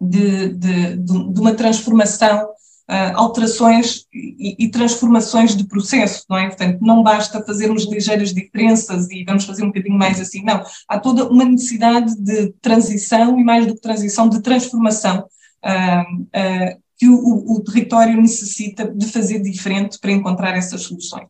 de, 0.00 0.48
de, 0.50 0.96
de 0.96 1.40
uma 1.40 1.54
transformação, 1.54 2.44
uh, 2.44 3.14
alterações 3.14 4.06
e, 4.12 4.56
e, 4.58 4.70
transformações 4.70 5.56
de 5.56 5.64
processo, 5.66 6.24
não 6.28 6.38
é? 6.38 6.46
Portanto, 6.46 6.78
não 6.80 7.02
basta 7.02 7.44
fazermos 7.44 7.84
ligeiras 7.84 8.32
diferenças 8.32 9.10
e 9.10 9.24
vamos 9.24 9.44
fazer 9.44 9.62
um 9.62 9.68
bocadinho 9.68 9.98
mais 9.98 10.20
assim, 10.20 10.42
não. 10.42 10.62
Há 10.88 10.98
toda 10.98 11.28
uma 11.28 11.44
necessidade 11.44 12.14
de 12.16 12.52
transição 12.60 13.38
e 13.38 13.44
mais 13.44 13.66
do 13.66 13.74
que 13.74 13.80
transição, 13.80 14.28
de 14.28 14.40
transformação. 14.40 15.26
Uh, 15.64 16.22
uh, 16.22 16.88
que 16.98 17.08
o, 17.08 17.52
o, 17.52 17.62
território 17.62 18.20
necessita 18.20 18.92
de 18.92 19.06
fazer 19.06 19.40
diferente 19.40 20.00
para 20.00 20.10
encontrar 20.10 20.56
essas 20.56 20.82
soluções. 20.82 21.28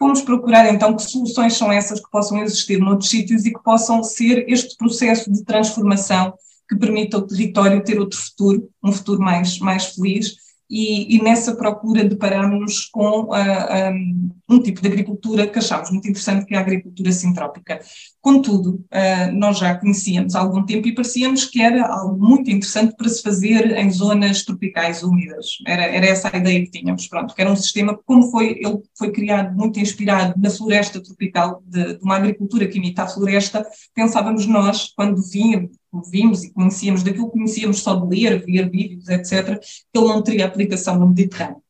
Vamos 0.00 0.22
procurar 0.22 0.72
então 0.72 0.96
que 0.96 1.02
soluções 1.02 1.54
são 1.54 1.70
essas 1.70 2.00
que 2.00 2.10
possam 2.10 2.42
existir 2.42 2.78
noutros 2.78 3.10
sítios 3.10 3.44
e 3.44 3.52
que 3.52 3.62
possam 3.62 4.02
ser 4.02 4.46
este 4.48 4.76
processo 4.78 5.30
de 5.30 5.44
transformação 5.44 6.32
que 6.68 6.76
permita 6.76 7.16
ao 7.16 7.26
território 7.26 7.82
ter 7.82 7.98
outro 7.98 8.18
futuro, 8.18 8.68
um 8.84 8.92
futuro 8.92 9.20
mais, 9.20 9.58
mais 9.58 9.86
feliz, 9.94 10.36
e, 10.70 11.16
e 11.16 11.22
nessa 11.22 11.56
procura 11.56 12.04
deparamos 12.04 12.84
com 12.86 13.22
uh, 13.22 13.32
ah, 13.32 13.90
um, 13.90 14.30
um, 14.50 14.60
tipo 14.60 14.82
de 14.82 14.88
agricultura 14.88 15.46
que 15.46 15.58
achamos 15.58 15.90
muito 15.90 16.06
interessante, 16.08 16.44
que 16.44 16.54
é 16.54 16.58
a 16.58 16.60
agricultura 16.60 17.10
sintrópica. 17.10 17.80
Contudo, 18.20 18.84
uh, 18.92 19.32
nós 19.32 19.58
já 19.58 19.74
conhecíamos 19.76 20.34
há 20.34 20.40
algum 20.40 20.62
tempo 20.64 20.86
e 20.86 20.94
parecíamos 20.94 21.46
que 21.46 21.62
era 21.62 21.86
algo 21.86 22.18
muito 22.18 22.50
interessante 22.50 22.94
para 22.96 23.08
se 23.08 23.22
fazer 23.22 23.78
em 23.78 23.90
zonas 23.90 24.44
tropicais 24.44 25.02
úmidas. 25.02 25.46
Era, 25.66 25.84
era 25.84 26.06
essa 26.06 26.30
a 26.30 26.36
ideia 26.36 26.60
que 26.60 26.70
tínhamos, 26.70 27.08
pronto, 27.08 27.34
que 27.34 27.40
era 27.40 27.50
um 27.50 27.56
sistema, 27.56 27.98
como 28.04 28.30
foi, 28.30 28.58
ele 28.60 28.82
foi 28.96 29.10
criado 29.10 29.56
muito 29.56 29.80
inspirado 29.80 30.34
na 30.36 30.50
floresta 30.50 31.02
tropical, 31.02 31.62
de, 31.64 31.94
de 31.94 32.04
uma 32.04 32.16
agricultura 32.16 32.66
que 32.68 32.76
imita 32.76 33.04
a 33.04 33.08
floresta, 33.08 33.64
pensávamos 33.94 34.44
nós, 34.44 34.92
quando 34.94 35.22
vínhamos, 35.22 35.77
vimos 36.10 36.44
e 36.44 36.52
conhecíamos, 36.52 37.02
daquilo 37.02 37.26
que 37.26 37.32
conhecíamos 37.32 37.80
só 37.80 37.94
de 37.94 38.06
ler, 38.08 38.44
ver 38.44 38.70
vídeos, 38.70 39.08
etc., 39.08 39.58
que 39.58 39.98
ele 39.98 40.08
não 40.08 40.22
teria 40.22 40.46
aplicação 40.46 40.98
no 40.98 41.08
Mediterrâneo. 41.08 41.62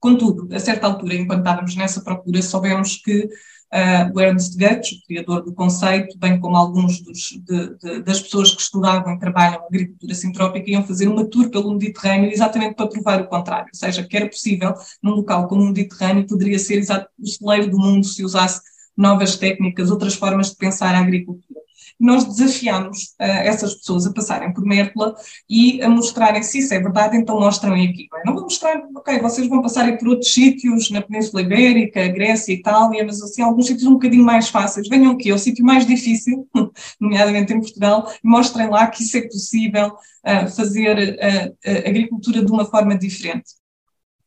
Contudo, 0.00 0.48
a 0.54 0.60
certa 0.60 0.86
altura, 0.86 1.14
enquanto 1.14 1.40
estávamos 1.40 1.74
nessa 1.74 2.00
procura, 2.02 2.40
soubemos 2.40 2.96
que 2.96 3.28
uh, 3.72 4.14
o 4.14 4.20
Ernst 4.20 4.56
Goetz, 4.56 4.92
o 4.92 5.06
criador 5.06 5.44
do 5.44 5.52
conceito, 5.52 6.18
bem 6.18 6.38
como 6.38 6.56
alguns 6.56 7.00
dos, 7.00 7.30
de, 7.44 7.76
de, 7.78 8.02
das 8.02 8.20
pessoas 8.20 8.54
que 8.54 8.62
estudavam 8.62 9.14
e 9.14 9.18
trabalham 9.18 9.64
agricultura 9.66 10.14
sintrópica, 10.14 10.70
iam 10.70 10.86
fazer 10.86 11.08
uma 11.08 11.28
tour 11.28 11.50
pelo 11.50 11.72
Mediterrâneo 11.72 12.30
exatamente 12.30 12.74
para 12.74 12.88
provar 12.88 13.20
o 13.22 13.28
contrário, 13.28 13.70
ou 13.72 13.78
seja, 13.78 14.06
que 14.06 14.16
era 14.16 14.28
possível, 14.28 14.74
num 15.02 15.12
local 15.12 15.48
como 15.48 15.62
o 15.62 15.66
Mediterrâneo, 15.66 16.26
poderia 16.26 16.58
ser 16.58 16.78
exato, 16.78 17.08
o 17.18 17.26
celeiro 17.26 17.70
do 17.70 17.78
mundo 17.78 18.06
se 18.06 18.24
usasse 18.24 18.60
novas 18.96 19.36
técnicas, 19.36 19.90
outras 19.90 20.14
formas 20.14 20.50
de 20.50 20.56
pensar 20.56 20.94
a 20.94 20.98
agricultura. 20.98 21.47
Nós 21.98 22.24
desafiamos 22.24 23.14
uh, 23.20 23.24
essas 23.24 23.74
pessoas 23.74 24.06
a 24.06 24.12
passarem 24.12 24.52
por 24.52 24.64
Mértola 24.64 25.14
e 25.48 25.82
a 25.82 25.88
mostrarem 25.88 26.42
se 26.42 26.58
isso 26.58 26.72
é 26.72 26.78
verdade, 26.78 27.16
então 27.16 27.40
mostrem 27.40 27.88
aqui. 27.88 28.08
Não, 28.12 28.20
não 28.26 28.34
vou 28.34 28.42
mostrar, 28.44 28.80
ok, 28.94 29.18
vocês 29.18 29.48
vão 29.48 29.60
passarem 29.60 29.96
por 29.96 30.08
outros 30.08 30.32
sítios, 30.32 30.90
na 30.90 31.02
Península 31.02 31.42
Ibérica, 31.42 32.06
Grécia, 32.08 32.52
Itália, 32.52 33.04
mas 33.04 33.20
assim, 33.20 33.42
alguns 33.42 33.66
sítios 33.66 33.86
um 33.86 33.94
bocadinho 33.94 34.24
mais 34.24 34.48
fáceis. 34.48 34.88
Venham 34.88 35.12
aqui, 35.12 35.30
é 35.30 35.34
o 35.34 35.38
sítio 35.38 35.64
mais 35.64 35.86
difícil, 35.86 36.48
nomeadamente 37.00 37.52
em 37.52 37.60
Portugal, 37.60 38.12
e 38.22 38.28
mostrem 38.28 38.68
lá 38.68 38.86
que 38.86 39.02
isso 39.02 39.16
é 39.16 39.22
possível 39.22 39.88
uh, 39.88 40.48
fazer 40.54 41.18
uh, 41.18 41.88
agricultura 41.88 42.44
de 42.44 42.52
uma 42.52 42.64
forma 42.64 42.96
diferente. 42.96 43.58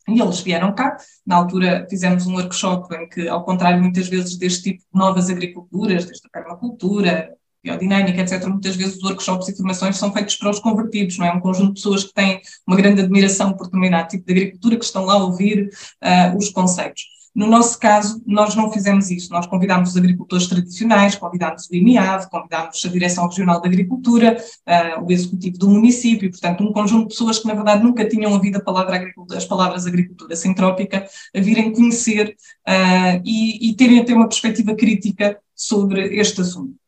E 0.08 0.20
eles 0.20 0.40
vieram 0.42 0.74
cá, 0.74 0.98
na 1.26 1.36
altura 1.36 1.88
fizemos 1.90 2.26
um 2.26 2.34
workshop 2.34 2.94
em 2.96 3.08
que, 3.08 3.28
ao 3.28 3.46
contrário 3.46 3.82
muitas 3.82 4.08
vezes 4.08 4.36
deste 4.36 4.64
tipo 4.64 4.80
de 4.80 5.00
novas 5.00 5.30
agriculturas, 5.30 6.06
desde 6.06 6.28
a 6.28 6.30
permacultura, 6.30 7.32
biodinâmica, 7.64 8.22
etc., 8.22 8.48
muitas 8.48 8.76
vezes 8.76 8.98
os 8.98 9.04
workshops 9.04 9.48
e 9.50 9.56
formações 9.56 9.98
são 9.98 10.12
feitos 10.12 10.36
para 10.36 10.50
os 10.50 10.60
convertidos, 10.60 11.18
não 11.18 11.26
é? 11.26 11.34
Um 11.34 11.40
conjunto 11.40 11.70
de 11.70 11.74
pessoas 11.76 12.04
que 12.04 12.14
têm 12.14 12.42
uma 12.68 12.76
grande 12.76 13.02
admiração 13.02 13.54
por 13.54 13.66
determinado 13.66 14.10
tipo 14.10 14.26
de 14.26 14.32
agricultura, 14.32 14.78
que 14.78 14.86
estão 14.86 15.06
lá 15.06 15.14
a 15.14 15.24
ouvir 15.24 15.70
uh, 16.04 16.38
os 16.38 16.50
conceitos. 16.50 17.04
No 17.34 17.48
nosso 17.48 17.80
caso, 17.80 18.22
nós 18.28 18.56
não 18.56 18.72
fizemos 18.72 19.10
isso. 19.10 19.32
Nós 19.32 19.48
convidámos 19.48 19.92
os 19.92 19.98
agricultores 19.98 20.48
tradicionais, 20.48 21.16
convidámos 21.16 21.70
o 21.70 21.76
IMIAV, 21.76 22.30
convidámos 22.30 22.84
a 22.84 22.90
Direção 22.90 23.26
Regional 23.26 23.62
da 23.62 23.68
Agricultura, 23.68 24.38
uh, 24.68 25.06
o 25.06 25.12
Executivo 25.12 25.58
do 25.58 25.70
município, 25.70 26.30
portanto, 26.30 26.62
um 26.62 26.74
conjunto 26.74 27.04
de 27.04 27.10
pessoas 27.10 27.40
que, 27.40 27.48
na 27.48 27.54
verdade, 27.54 27.84
nunca 27.84 28.08
tinham 28.08 28.34
ouvido 28.34 28.62
palavra 28.62 29.14
as 29.34 29.46
palavras 29.46 29.88
agricultura 29.88 30.36
sintrópica, 30.36 31.08
a 31.34 31.40
virem 31.40 31.72
conhecer 31.72 32.36
uh, 32.68 33.22
e, 33.24 33.70
e 33.70 33.76
terem 33.76 34.00
até 34.00 34.14
uma 34.14 34.28
perspectiva 34.28 34.76
crítica 34.76 35.40
sobre 35.56 36.18
este 36.18 36.42
assunto. 36.42 36.81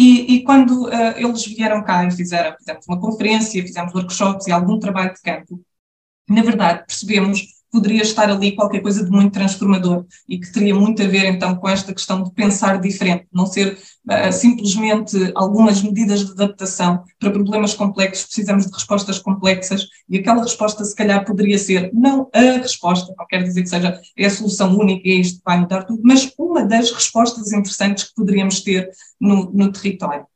E, 0.00 0.36
e, 0.36 0.44
quando 0.44 0.84
uh, 0.86 1.16
eles 1.16 1.44
vieram 1.44 1.82
cá 1.82 2.04
e 2.04 2.12
fizeram, 2.12 2.56
fizemos 2.56 2.86
uma 2.86 3.00
conferência, 3.00 3.60
fizemos 3.60 3.92
workshops 3.92 4.46
e 4.46 4.52
algum 4.52 4.78
trabalho 4.78 5.12
de 5.12 5.20
campo, 5.20 5.60
na 6.30 6.40
verdade 6.40 6.86
percebemos 6.86 7.57
poderia 7.78 8.02
estar 8.02 8.28
ali 8.28 8.56
qualquer 8.56 8.80
coisa 8.80 9.04
de 9.04 9.10
muito 9.10 9.32
transformador 9.32 10.04
e 10.28 10.38
que 10.38 10.52
teria 10.52 10.74
muito 10.74 11.00
a 11.00 11.06
ver 11.06 11.26
então 11.26 11.54
com 11.54 11.68
esta 11.68 11.94
questão 11.94 12.24
de 12.24 12.32
pensar 12.32 12.80
diferente, 12.80 13.26
não 13.32 13.46
ser 13.46 13.78
uh, 14.10 14.32
simplesmente 14.32 15.16
algumas 15.34 15.80
medidas 15.80 16.24
de 16.24 16.32
adaptação 16.32 17.04
para 17.20 17.30
problemas 17.30 17.74
complexos, 17.74 18.26
precisamos 18.26 18.66
de 18.66 18.72
respostas 18.72 19.20
complexas 19.20 19.86
e 20.08 20.18
aquela 20.18 20.42
resposta 20.42 20.84
se 20.84 20.94
calhar 20.94 21.24
poderia 21.24 21.58
ser 21.58 21.90
não 21.94 22.28
a 22.34 22.40
resposta, 22.60 23.14
não 23.16 23.26
quer 23.26 23.44
dizer 23.44 23.62
que 23.62 23.68
seja 23.68 24.00
é 24.16 24.26
a 24.26 24.30
solução 24.30 24.76
única 24.76 25.06
e 25.06 25.12
é 25.12 25.14
isto 25.14 25.40
vai 25.44 25.60
mudar 25.60 25.84
tudo, 25.84 26.02
mas 26.04 26.32
uma 26.36 26.64
das 26.64 26.90
respostas 26.90 27.52
interessantes 27.52 28.04
que 28.04 28.14
poderíamos 28.14 28.60
ter 28.60 28.90
no, 29.20 29.52
no 29.52 29.70
território. 29.70 30.26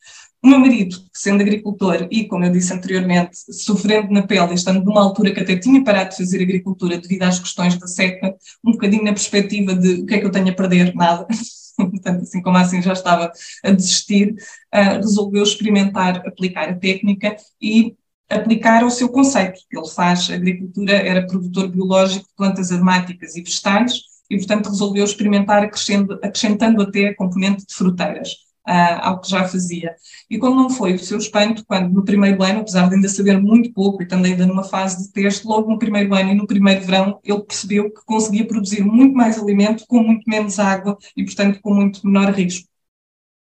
O 0.45 0.49
meu 0.49 0.59
marido, 0.59 0.97
sendo 1.13 1.41
agricultor 1.41 2.09
e, 2.11 2.27
como 2.27 2.45
eu 2.45 2.51
disse 2.51 2.73
anteriormente, 2.73 3.37
sofrendo 3.53 4.13
na 4.13 4.27
pele, 4.27 4.55
estando 4.55 4.85
numa 4.85 5.01
altura 5.01 5.33
que 5.33 5.39
até 5.39 5.57
tinha 5.57 5.85
parado 5.85 6.11
de 6.11 6.17
fazer 6.17 6.43
agricultura 6.43 6.99
devido 6.99 7.23
às 7.23 7.39
questões 7.39 7.77
da 7.79 7.87
seca, 7.87 8.35
um 8.65 8.73
bocadinho 8.73 9.05
na 9.05 9.13
perspectiva 9.13 9.73
de 9.73 10.03
o 10.03 10.07
que 10.07 10.15
é 10.15 10.19
que 10.19 10.27
eu 10.27 10.33
tenho 10.33 10.49
a 10.49 10.53
perder? 10.53 10.93
Nada. 10.97 11.29
Portanto, 11.79 12.23
assim 12.23 12.43
como 12.43 12.57
assim 12.57 12.83
já 12.83 12.93
estava 12.93 13.31
a 13.63 13.71
desistir, 13.71 14.35
uh, 14.75 14.97
resolveu 14.97 15.45
experimentar 15.45 16.27
aplicar 16.27 16.69
a 16.69 16.75
técnica 16.75 17.37
e 17.61 17.95
aplicar 18.29 18.83
ao 18.83 18.91
seu 18.91 19.09
conceito. 19.09 19.61
Ele 19.71 19.89
faz 19.89 20.29
agricultura, 20.29 20.93
era 20.93 21.25
produtor 21.25 21.69
biológico 21.69 22.27
de 22.27 22.35
plantas 22.37 22.73
aromáticas 22.73 23.37
e 23.37 23.43
vegetais 23.43 23.93
e, 24.29 24.37
portanto, 24.37 24.71
resolveu 24.71 25.05
experimentar 25.05 25.63
acrescentando, 25.63 26.83
até 26.83 27.09
a 27.09 27.17
componente 27.17 27.65
de 27.65 27.75
fruteiras 27.75 28.52
uh, 28.69 29.01
ao 29.01 29.21
que 29.21 29.31
já 29.31 29.47
fazia. 29.49 29.95
E 30.31 30.39
como 30.39 30.57
não 30.57 30.71
foi 30.71 30.95
o 30.95 30.99
seu 30.99 31.19
espanto, 31.19 31.65
quando 31.67 31.93
no 31.93 32.05
primeiro 32.05 32.43
ano, 32.43 32.61
apesar 32.61 32.89
de 32.89 32.95
ainda 32.95 33.09
saber 33.09 33.41
muito 33.41 33.73
pouco 33.73 34.03
e 34.03 34.05
estando 34.05 34.27
ainda 34.27 34.47
numa 34.47 34.65
fase 34.65 35.03
de 35.03 35.13
teste, 35.13 35.47
logo 35.47 35.71
no 35.71 35.79
primeiro 35.79 36.15
ano 36.15 36.31
e 36.31 36.35
no 36.35 36.47
primeiro 36.47 36.85
verão, 36.85 37.21
ele 37.25 37.43
percebeu 37.43 37.91
que 37.91 38.05
conseguia 38.05 38.47
produzir 38.47 38.85
muito 38.85 39.15
mais 39.15 39.39
alimento 39.39 39.85
com 39.87 40.03
muito 40.03 40.29
menos 40.29 40.59
água 40.59 40.97
e, 41.17 41.25
portanto, 41.25 41.61
com 41.61 41.75
muito 41.75 42.07
menor 42.07 42.33
risco. 42.33 42.69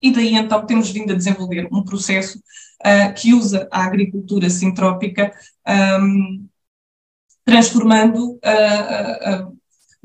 E 0.03 0.13
daí 0.13 0.35
então 0.35 0.65
temos 0.67 0.91
vindo 0.91 1.13
a 1.13 1.17
desenvolver 1.17 1.69
um 1.73 1.83
processo 1.83 2.39
uh, 2.39 3.15
que 3.15 3.33
usa 3.35 3.69
a 3.73 3.85
agricultura 3.85 4.49
sintrópica, 4.51 5.33
um, 6.01 6.47
transformando 7.45 8.35
uh, 8.35 9.56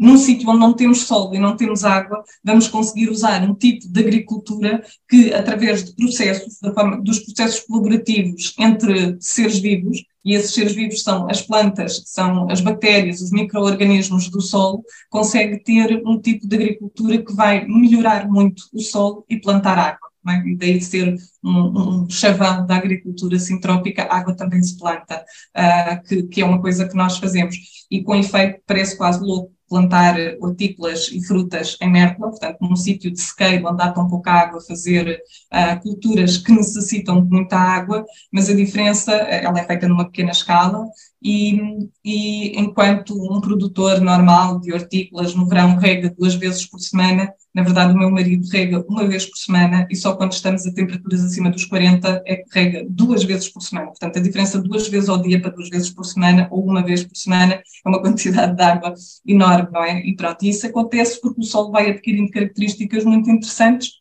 num 0.02 0.18
sítio 0.18 0.50
onde 0.50 0.60
não 0.60 0.74
temos 0.74 1.04
solo 1.04 1.36
e 1.36 1.40
não 1.40 1.56
temos 1.56 1.84
água, 1.84 2.24
vamos 2.44 2.68
conseguir 2.68 3.08
usar 3.12 3.48
um 3.48 3.54
tipo 3.54 3.88
de 3.88 4.00
agricultura 4.00 4.84
que, 5.08 5.32
através 5.32 5.86
de 5.86 5.96
processos, 5.96 6.58
dos 7.04 7.20
processos 7.20 7.60
colaborativos 7.60 8.56
entre 8.58 9.16
seres 9.20 9.60
vivos, 9.60 10.04
e 10.26 10.34
esses 10.34 10.56
seres 10.56 10.74
vivos 10.74 11.04
são 11.04 11.30
as 11.30 11.44
plantas, 11.44 12.02
são 12.08 12.50
as 12.50 12.62
bactérias, 12.62 13.22
os 13.22 13.32
micro-organismos 13.32 14.28
do 14.30 14.42
solo, 14.42 14.84
consegue 15.08 15.60
ter 15.64 16.02
um 16.04 16.20
tipo 16.20 16.48
de 16.48 16.56
agricultura 16.56 17.24
que 17.24 17.34
vai 17.34 17.68
melhorar 17.68 18.28
muito 18.28 18.64
o 18.74 18.80
solo 18.80 19.24
e 19.30 19.40
plantar 19.40 19.78
água. 19.78 20.10
É? 20.28 20.48
E 20.48 20.56
daí 20.56 20.82
ser 20.82 21.16
um, 21.44 22.04
um, 22.04 22.10
chavão 22.10 22.66
da 22.66 22.76
agricultura 22.76 23.40
sintrópica, 23.40 24.08
água 24.10 24.36
também 24.36 24.62
se 24.62 24.78
planta, 24.78 25.24
uh, 25.58 26.04
que, 26.08 26.24
que 26.24 26.42
é 26.42 26.46
uma 26.46 26.62
coisa 26.62 26.88
que 26.88 26.96
nós 26.96 27.18
fazemos. 27.18 27.56
E 27.90 28.04
com 28.04 28.16
efeito 28.16 28.62
parece 28.68 28.96
quase 28.98 29.20
louco 29.20 29.52
plantar 29.72 30.18
hortícolas 30.42 31.08
e 31.14 31.26
frutas 31.26 31.78
em 31.80 31.90
Mértola, 31.90 32.30
portanto, 32.30 32.58
num 32.60 32.76
sítio 32.76 33.10
de 33.10 33.22
sequeiro 33.22 33.70
onde 33.70 33.82
há 33.82 33.90
tão 33.90 34.06
pouca 34.06 34.30
água, 34.32 34.60
fazer 34.60 35.22
uh, 35.50 35.82
culturas 35.82 36.38
que 36.38 36.52
necessitam 36.52 37.24
de 37.24 37.30
muita 37.30 37.56
água, 37.56 38.06
mas 38.30 38.50
a 38.50 38.54
diferença, 38.54 39.14
ela 39.14 39.58
é 39.58 39.66
feita 39.66 39.88
numa 39.88 40.04
pequena 40.04 40.32
escala 40.32 40.86
e, 41.22 41.90
e 42.04 42.60
enquanto 42.60 43.14
um 43.14 43.40
produtor 43.40 44.02
normal 44.02 44.60
de 44.60 44.74
hortícolas 44.74 45.36
no 45.36 45.48
verão 45.48 45.76
rega 45.76 46.14
duas 46.18 46.34
vezes 46.36 46.66
por 46.66 46.80
semana, 46.80 47.32
na 47.54 47.64
verdade, 47.64 47.94
o 47.94 47.98
meu 47.98 48.10
marido 48.10 48.48
rega 48.48 48.84
uma 48.88 49.06
vez 49.06 49.26
por 49.26 49.38
semana 49.38 49.86
e 49.90 49.96
só 49.96 50.16
quando 50.16 50.32
estamos 50.32 50.66
a 50.66 50.74
temperaturas 50.74 51.24
acima 51.24 51.52
dos 51.52 51.66
40 51.66 52.24
é 52.26 52.38
que 52.38 52.46
rega 52.52 52.86
duas 52.90 53.24
vezes 53.24 53.50
por 53.50 53.62
semana. 53.62 53.88
Portanto, 53.88 54.18
a 54.18 54.22
diferença 54.22 54.60
duas 54.60 54.88
vezes 54.88 55.10
ao 55.10 55.22
dia 55.22 55.40
para 55.40 55.52
duas 55.52 55.70
vezes 55.70 55.90
por 55.90 56.06
semana 56.06 56.48
ou 56.50 56.64
uma 56.64 56.84
vez 56.84 57.04
por 57.04 57.16
semana 57.16 57.56
é 57.56 57.90
uma 57.90 58.00
quantidade 58.02 58.56
de 58.56 58.64
água 58.64 58.94
enorme, 59.28 59.70
não 59.72 59.84
é? 59.84 60.00
E 60.00 60.16
pronto, 60.16 60.44
isso 60.44 60.66
acontece 60.66 61.20
porque 61.22 61.42
o 61.42 61.44
solo 61.44 61.72
vai 61.72 61.90
adquirindo 61.90 62.32
características 62.32 63.04
muito 63.04 63.30
interessantes 63.30 64.01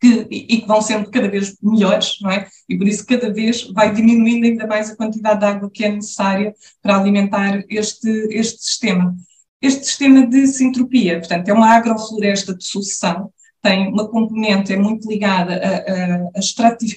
que, 0.00 0.26
e 0.30 0.60
que 0.60 0.66
vão 0.66 0.80
sendo 0.80 1.10
cada 1.10 1.28
vez 1.28 1.56
melhores, 1.62 2.16
não 2.20 2.30
é? 2.30 2.46
E 2.68 2.76
por 2.76 2.86
isso 2.86 3.06
cada 3.06 3.32
vez 3.32 3.62
vai 3.72 3.92
diminuindo 3.92 4.46
ainda 4.46 4.66
mais 4.66 4.90
a 4.90 4.96
quantidade 4.96 5.40
de 5.40 5.46
água 5.46 5.70
que 5.70 5.84
é 5.84 5.90
necessária 5.90 6.54
para 6.82 6.96
alimentar 6.96 7.64
este, 7.68 8.08
este 8.30 8.62
sistema. 8.62 9.14
Este 9.60 9.86
sistema 9.86 10.26
de 10.26 10.46
sintropia, 10.46 11.18
portanto, 11.18 11.48
é 11.48 11.52
uma 11.52 11.70
agrofloresta 11.74 12.54
de 12.54 12.64
sucessão, 12.64 13.30
tem 13.62 13.88
uma 13.88 14.08
componente, 14.08 14.72
é 14.72 14.76
muito 14.76 15.08
ligada 15.08 15.60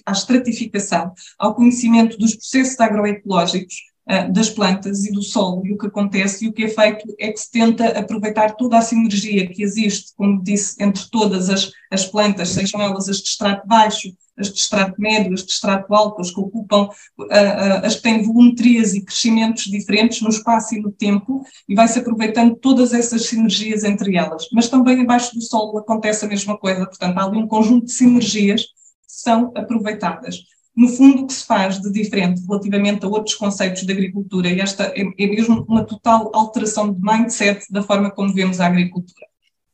à 0.08 0.12
estratificação, 0.12 1.13
ao 1.38 1.56
conhecimento 1.56 2.18
dos 2.18 2.36
processos 2.36 2.79
agroecológicos 2.79 3.75
uh, 4.10 4.32
das 4.32 4.50
plantas 4.50 5.06
e 5.06 5.12
do 5.12 5.22
solo, 5.22 5.66
e 5.66 5.74
o 5.74 5.78
que 5.78 5.88
acontece 5.88 6.46
e 6.46 6.48
o 6.48 6.54
que 6.54 6.63
é 6.63 6.68
feito 6.68 7.16
é 7.20 7.32
que 7.32 7.39
se 7.39 7.51
tenta 7.51 7.88
aproveitar 8.00 8.56
toda 8.56 8.78
a 8.78 8.82
sinergia 8.82 9.48
que 9.48 9.62
existe, 9.62 10.13
como 10.16 10.42
disse, 10.42 10.82
entre 10.84 11.04
todas 11.10 11.50
as, 11.50 11.72
as 11.92 12.06
plantas, 12.06 12.50
sejam 12.50 12.82
elas 12.82 13.08
as 13.08 13.18
de 13.18 13.30
extrato 13.30 13.68
baixo, 13.68 14.13
as 14.38 14.50
de 14.50 14.60
extrato 14.60 15.00
médio, 15.00 15.34
as 15.34 15.44
de 15.44 15.51
extrato 15.51 15.94
alto, 15.94 16.22
as 16.22 16.32
que 16.32 16.39
ocupam, 16.39 16.84
uh, 16.84 17.24
uh, 17.24 17.86
as 17.86 17.96
que 17.96 18.01
têm 18.01 18.24
volumetrias 18.24 18.94
e 18.94 19.04
crescimentos 19.04 19.66
diferentes 19.66 20.22
no 20.22 20.30
espaço 20.30 20.75
e 20.75 20.82
no 20.82 20.92
tempo, 20.92 21.46
e 21.68 21.75
vai-se 21.75 22.00
aproveitando 22.00 22.56
todas 22.56 22.94
essas 22.94 23.25
sinergias 23.25 23.84
entre 23.84 24.16
elas. 24.16 24.48
Mas 24.51 24.70
também 24.70 25.01
embaixo 25.01 25.36
do 25.36 25.42
solo 25.42 25.78
acontece 25.78 26.25
a 26.25 26.30
mesma 26.30 26.58
coisa, 26.58 26.86
portanto, 26.86 27.18
há 27.18 27.25
ali 27.25 27.38
um 27.38 27.48
conjunto 27.48 27.86
de 27.86 27.92
sinergias 27.92 28.63
que 28.63 28.72
são 29.08 29.51
aproveitadas. 29.56 30.38
No 30.76 30.88
fundo, 30.88 31.24
o 31.24 31.28
que 31.28 31.34
se 31.34 31.46
faz 31.46 31.80
de 31.82 31.92
diferente 31.92 32.42
relativamente 32.48 33.06
a 33.06 33.10
outros 33.10 33.36
conceitos 33.36 33.84
de 33.84 33.92
agricultura, 33.92 34.50
e 34.50 34.62
esta 34.62 34.86
é, 34.96 35.02
é 35.02 35.28
mesmo 35.28 35.66
uma 35.68 35.84
total 35.84 36.32
alteração 36.34 36.94
de 36.94 37.02
mindset 37.02 37.66
da 37.72 37.84
forma 37.84 38.12
como 38.12 38.34
vemos 38.34 38.60
a 38.60 38.68
agricultura. 38.68 39.28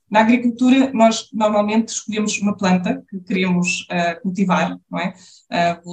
Na 0.09 0.21
agricultura, 0.21 0.91
nós 0.93 1.29
normalmente 1.33 1.89
escolhemos 1.89 2.39
uma 2.39 2.55
planta 2.55 3.03
que 3.09 3.19
queremos 3.19 3.81
uh, 3.81 4.21
cultivar, 4.21 4.79
não 4.89 4.99
é? 4.99 5.13
Uh, 5.51 5.91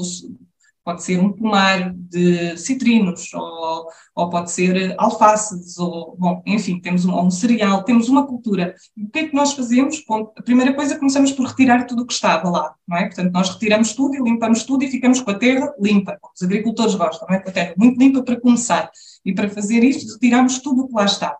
pode 0.84 1.02
ser 1.02 1.18
um 1.20 1.32
pomar 1.32 1.92
de 1.94 2.56
citrinos, 2.56 3.32
ou, 3.34 3.86
ou 4.14 4.30
pode 4.30 4.50
ser 4.50 4.94
alfaces, 4.98 5.78
ou, 5.78 6.16
bom, 6.18 6.42
enfim, 6.46 6.80
temos 6.80 7.04
um, 7.04 7.18
um 7.18 7.30
cereal, 7.30 7.84
temos 7.84 8.08
uma 8.08 8.26
cultura. 8.26 8.74
E 8.96 9.04
o 9.04 9.08
que 9.08 9.18
é 9.20 9.28
que 9.28 9.34
nós 9.34 9.52
fazemos? 9.52 10.02
Bom, 10.06 10.32
a 10.36 10.42
primeira 10.42 10.74
coisa, 10.74 10.98
começamos 10.98 11.32
por 11.32 11.46
retirar 11.46 11.86
tudo 11.86 12.02
o 12.02 12.06
que 12.06 12.12
estava 12.12 12.50
lá, 12.50 12.74
não 12.86 12.96
é? 12.96 13.06
Portanto, 13.06 13.32
nós 13.32 13.50
retiramos 13.50 13.92
tudo 13.92 14.16
e 14.16 14.22
limpamos 14.22 14.64
tudo 14.64 14.84
e 14.84 14.90
ficamos 14.90 15.20
com 15.20 15.30
a 15.30 15.38
terra 15.38 15.72
limpa. 15.80 16.18
Os 16.34 16.42
agricultores 16.42 16.94
gostam, 16.94 17.26
não 17.28 17.36
é? 17.36 17.40
Com 17.40 17.50
a 17.50 17.52
terra 17.52 17.74
muito 17.76 17.98
limpa 17.98 18.22
para 18.22 18.40
começar. 18.40 18.90
E 19.24 19.32
para 19.32 19.48
fazer 19.48 19.84
isto, 19.84 20.12
retiramos 20.14 20.58
tudo 20.58 20.82
o 20.82 20.88
que 20.88 20.94
lá 20.94 21.04
está. 21.04 21.36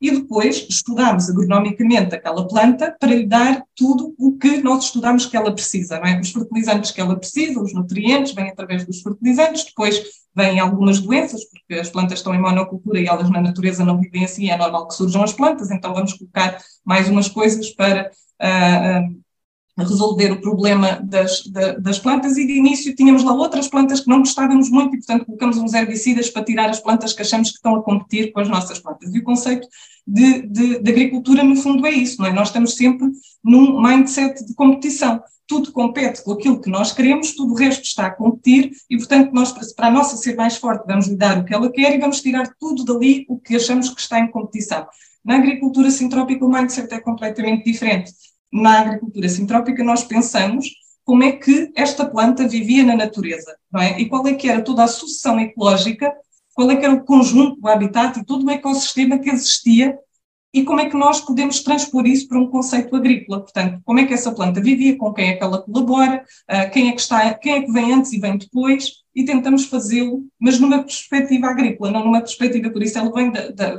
E 0.00 0.10
depois 0.10 0.66
estudamos 0.68 1.30
agronomicamente 1.30 2.14
aquela 2.14 2.46
planta 2.46 2.94
para 2.98 3.14
lhe 3.14 3.26
dar 3.26 3.62
tudo 3.74 4.14
o 4.18 4.36
que 4.36 4.62
nós 4.62 4.84
estudamos 4.84 5.26
que 5.26 5.36
ela 5.36 5.54
precisa, 5.54 5.98
não 5.98 6.06
é? 6.06 6.20
Os 6.20 6.30
fertilizantes 6.30 6.90
que 6.90 7.00
ela 7.00 7.16
precisa, 7.16 7.62
os 7.62 7.72
nutrientes, 7.72 8.34
vêm 8.34 8.50
através 8.50 8.84
dos 8.84 9.00
fertilizantes, 9.00 9.64
depois 9.64 10.02
vêm 10.34 10.60
algumas 10.60 11.00
doenças, 11.00 11.44
porque 11.48 11.80
as 11.80 11.88
plantas 11.88 12.18
estão 12.18 12.34
em 12.34 12.40
monocultura 12.40 13.00
e 13.00 13.06
elas 13.06 13.30
na 13.30 13.40
natureza 13.40 13.84
não 13.84 13.98
vivem 13.98 14.24
assim, 14.24 14.50
é 14.50 14.56
normal 14.56 14.86
que 14.86 14.94
surjam 14.94 15.22
as 15.22 15.32
plantas, 15.32 15.70
então 15.70 15.94
vamos 15.94 16.12
colocar 16.12 16.58
mais 16.84 17.08
umas 17.08 17.28
coisas 17.28 17.70
para 17.70 18.10
uh, 18.42 19.08
uh, 19.08 19.25
resolver 19.82 20.32
o 20.32 20.40
problema 20.40 21.00
das, 21.04 21.44
das 21.80 21.98
plantas 21.98 22.38
e 22.38 22.46
de 22.46 22.54
início 22.54 22.94
tínhamos 22.94 23.22
lá 23.22 23.34
outras 23.34 23.68
plantas 23.68 24.00
que 24.00 24.08
não 24.08 24.20
gostávamos 24.20 24.70
muito 24.70 24.94
e, 24.94 24.98
portanto, 24.98 25.26
colocamos 25.26 25.58
uns 25.58 25.74
herbicidas 25.74 26.30
para 26.30 26.44
tirar 26.44 26.70
as 26.70 26.80
plantas 26.80 27.12
que 27.12 27.20
achamos 27.20 27.50
que 27.50 27.56
estão 27.56 27.74
a 27.74 27.82
competir 27.82 28.32
com 28.32 28.40
as 28.40 28.48
nossas 28.48 28.78
plantas. 28.78 29.14
E 29.14 29.18
o 29.18 29.22
conceito 29.22 29.68
de, 30.06 30.42
de, 30.46 30.78
de 30.80 30.90
agricultura, 30.90 31.42
no 31.42 31.56
fundo, 31.56 31.86
é 31.86 31.90
isso, 31.90 32.20
não 32.20 32.26
é? 32.26 32.32
Nós 32.32 32.48
estamos 32.48 32.74
sempre 32.74 33.10
num 33.44 33.80
mindset 33.80 34.46
de 34.46 34.54
competição. 34.54 35.20
Tudo 35.46 35.70
compete 35.70 36.24
com 36.24 36.32
aquilo 36.32 36.60
que 36.60 36.70
nós 36.70 36.92
queremos, 36.92 37.32
tudo 37.32 37.52
o 37.52 37.56
resto 37.56 37.84
está 37.84 38.06
a 38.06 38.10
competir 38.10 38.72
e, 38.88 38.96
portanto, 38.96 39.30
nós, 39.32 39.52
para 39.74 39.88
a 39.88 39.90
nossa 39.90 40.16
ser 40.16 40.34
mais 40.36 40.56
forte, 40.56 40.86
vamos 40.86 41.06
lhe 41.06 41.16
dar 41.16 41.38
o 41.38 41.44
que 41.44 41.54
ela 41.54 41.70
quer 41.70 41.94
e 41.94 42.00
vamos 42.00 42.20
tirar 42.20 42.50
tudo 42.58 42.82
dali 42.84 43.26
o 43.28 43.38
que 43.38 43.56
achamos 43.56 43.90
que 43.90 44.00
está 44.00 44.18
em 44.18 44.30
competição. 44.30 44.86
Na 45.24 45.36
agricultura 45.36 45.90
sintrópica, 45.90 46.44
o 46.44 46.48
mindset 46.48 46.92
é 46.94 47.00
completamente 47.00 47.64
diferente 47.64 48.12
na 48.62 48.80
agricultura 48.80 49.28
sintrópica, 49.28 49.84
nós 49.84 50.04
pensamos 50.04 50.68
como 51.04 51.22
é 51.22 51.32
que 51.32 51.70
esta 51.76 52.04
planta 52.04 52.48
vivia 52.48 52.84
na 52.84 52.96
natureza, 52.96 53.56
não 53.72 53.80
é? 53.80 54.00
E 54.00 54.08
qual 54.08 54.26
é 54.26 54.34
que 54.34 54.48
era 54.48 54.62
toda 54.62 54.82
a 54.82 54.88
sucessão 54.88 55.38
ecológica, 55.38 56.12
qual 56.52 56.70
é 56.70 56.76
que 56.76 56.84
era 56.84 56.94
o 56.94 57.04
conjunto, 57.04 57.58
o 57.62 57.68
habitat 57.68 58.18
e 58.18 58.24
todo 58.24 58.44
o 58.44 58.50
ecossistema 58.50 59.18
que 59.18 59.30
existia 59.30 59.96
e 60.56 60.64
como 60.64 60.80
é 60.80 60.88
que 60.88 60.96
nós 60.96 61.20
podemos 61.20 61.62
transpor 61.62 62.06
isso 62.06 62.26
para 62.26 62.38
um 62.38 62.46
conceito 62.46 62.96
agrícola. 62.96 63.42
Portanto, 63.42 63.78
como 63.84 64.00
é 64.00 64.06
que 64.06 64.14
essa 64.14 64.32
planta 64.32 64.58
vivia, 64.58 64.96
com 64.96 65.12
quem 65.12 65.28
é 65.28 65.36
que 65.36 65.44
ela 65.44 65.60
colabora, 65.60 66.24
ah, 66.48 66.64
quem 66.64 66.88
é 66.88 66.92
que 66.92 67.00
está, 67.02 67.34
quem 67.34 67.52
é 67.56 67.60
que 67.60 67.70
vem 67.70 67.92
antes 67.92 68.10
e 68.14 68.18
vem 68.18 68.38
depois, 68.38 69.04
e 69.14 69.22
tentamos 69.22 69.66
fazê-lo, 69.66 70.24
mas 70.40 70.58
numa 70.58 70.82
perspectiva 70.82 71.48
agrícola, 71.48 71.90
não 71.90 72.06
numa 72.06 72.20
perspectiva, 72.20 72.70
por 72.70 72.82
isso 72.82 72.98
ele 72.98 73.12
vem, 73.12 73.30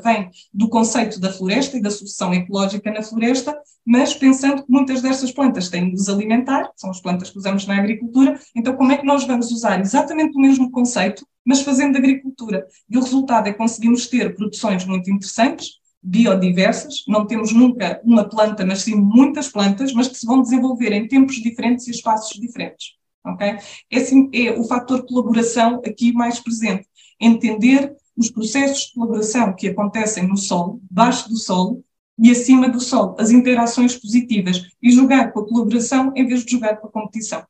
vem 0.04 0.30
do 0.54 0.70
conceito 0.70 1.20
da 1.20 1.32
floresta 1.32 1.78
e 1.78 1.82
da 1.82 1.90
sucessão 1.90 2.32
ecológica 2.32 2.92
na 2.92 3.02
floresta, 3.02 3.58
mas 3.84 4.14
pensando 4.14 4.64
que 4.64 4.72
muitas 4.72 5.02
dessas 5.02 5.32
plantas 5.32 5.70
têm 5.70 5.86
de 5.86 5.94
nos 5.94 6.10
alimentar, 6.10 6.70
são 6.76 6.92
as 6.92 7.02
plantas 7.02 7.32
que 7.32 7.40
usamos 7.40 7.66
na 7.66 7.76
agricultura, 7.76 8.40
então 8.56 8.76
como 8.76 8.92
é 8.92 8.98
que 8.98 9.06
nós 9.06 9.26
vamos 9.26 9.52
usar 9.52 9.80
exatamente 9.80 10.38
o 10.38 10.42
mesmo 10.42 10.70
conceito, 10.70 11.26
mas 11.44 11.62
fazendo 11.62 11.98
agricultura? 11.98 12.68
E 12.88 12.98
o 12.98 13.02
resultado 13.02 13.48
é 13.48 13.54
conseguimos 13.54 14.06
ter 14.06 14.36
produções 14.36 14.86
muito 14.86 15.10
interessantes, 15.10 15.78
biodiversas, 16.02 17.04
não 17.08 17.26
temos 17.26 17.52
nunca 17.54 18.00
uma 18.04 18.28
planta, 18.28 18.66
mas 18.66 18.82
sim 18.82 18.96
muitas 18.96 19.50
plantas, 19.50 19.94
mas 19.94 20.08
que 20.08 20.16
se 20.16 20.26
vão 20.26 20.42
desenvolver 20.42 20.92
em 20.94 21.08
tempos 21.08 21.36
diferentes 21.36 21.88
e 21.88 21.92
espaços 21.92 22.40
diferentes 22.40 22.98
ok? 23.32 23.58
Esse 23.90 24.30
é 24.34 24.52
o 24.52 24.64
fator 24.64 25.06
colaboração 25.06 25.82
aqui 25.86 26.12
mais 26.14 26.40
presente. 26.40 26.88
Entender 27.20 27.96
os 28.16 28.32
processos 28.32 28.88
de 28.88 28.94
colaboração 28.94 29.54
que 29.56 29.68
acontecem 29.68 30.28
no 30.28 30.38
solo, 30.38 30.80
debaixo 30.84 31.30
do 31.30 31.38
solo 31.38 31.84
e 32.18 32.32
acima 32.32 32.68
do 32.68 32.80
solo, 32.80 33.16
as 33.20 33.30
interações 33.30 33.96
positivas 33.96 34.64
e 34.82 34.92
jogar 34.92 35.32
com 35.32 35.42
a 35.42 35.48
colaboração 35.48 36.12
em 36.16 36.26
vez 36.26 36.44
de 36.44 36.52
jogar 36.52 36.78
com 36.78 36.88
a 36.88 36.92
competição. 36.92 37.44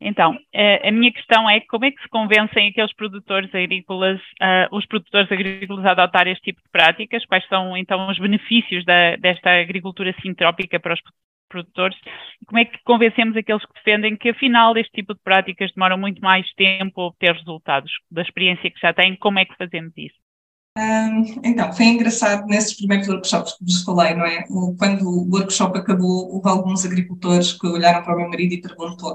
Então, 0.00 0.38
a 0.82 0.90
minha 0.90 1.12
questão 1.12 1.48
é 1.48 1.60
como 1.60 1.84
é 1.84 1.90
que 1.90 2.00
se 2.00 2.08
convencem 2.08 2.68
aqueles 2.68 2.92
produtores 2.94 3.54
agrícolas, 3.54 4.18
uh, 4.40 4.74
os 4.74 4.86
produtores 4.86 5.30
agrícolas 5.30 5.84
a 5.84 5.90
adotar 5.90 6.26
este 6.26 6.44
tipo 6.44 6.62
de 6.62 6.68
práticas? 6.70 7.26
Quais 7.26 7.46
são 7.48 7.76
então 7.76 8.08
os 8.08 8.18
benefícios 8.18 8.82
da, 8.86 9.16
desta 9.16 9.50
agricultura 9.60 10.14
sintrópica 10.22 10.80
para 10.80 10.94
os 10.94 11.00
produtores, 11.50 11.98
como 12.46 12.60
é 12.60 12.64
que 12.64 12.78
convencemos 12.84 13.36
aqueles 13.36 13.64
que 13.66 13.74
defendem 13.74 14.16
que 14.16 14.30
afinal 14.30 14.76
este 14.76 14.92
tipo 14.92 15.12
de 15.12 15.20
práticas 15.20 15.72
demoram 15.72 15.98
muito 15.98 16.20
mais 16.22 16.50
tempo 16.54 17.00
a 17.00 17.06
obter 17.06 17.34
resultados? 17.34 17.92
Da 18.10 18.22
experiência 18.22 18.70
que 18.70 18.80
já 18.80 18.94
têm, 18.94 19.16
como 19.16 19.38
é 19.38 19.44
que 19.44 19.56
fazemos 19.56 19.92
isso? 19.96 20.29
Um, 20.78 21.40
então, 21.44 21.72
foi 21.72 21.86
engraçado 21.86 22.46
nesses 22.46 22.74
primeiros 22.74 23.08
workshops 23.08 23.54
que 23.54 23.64
vos 23.64 23.82
falei, 23.82 24.14
não 24.14 24.24
é? 24.24 24.44
Quando 24.78 25.08
o 25.08 25.28
workshop 25.30 25.76
acabou, 25.76 26.32
houve 26.32 26.48
alguns 26.48 26.84
agricultores 26.84 27.52
que 27.52 27.66
olharam 27.66 28.04
para 28.04 28.14
o 28.14 28.16
meu 28.18 28.28
marido 28.28 28.54
e 28.54 28.62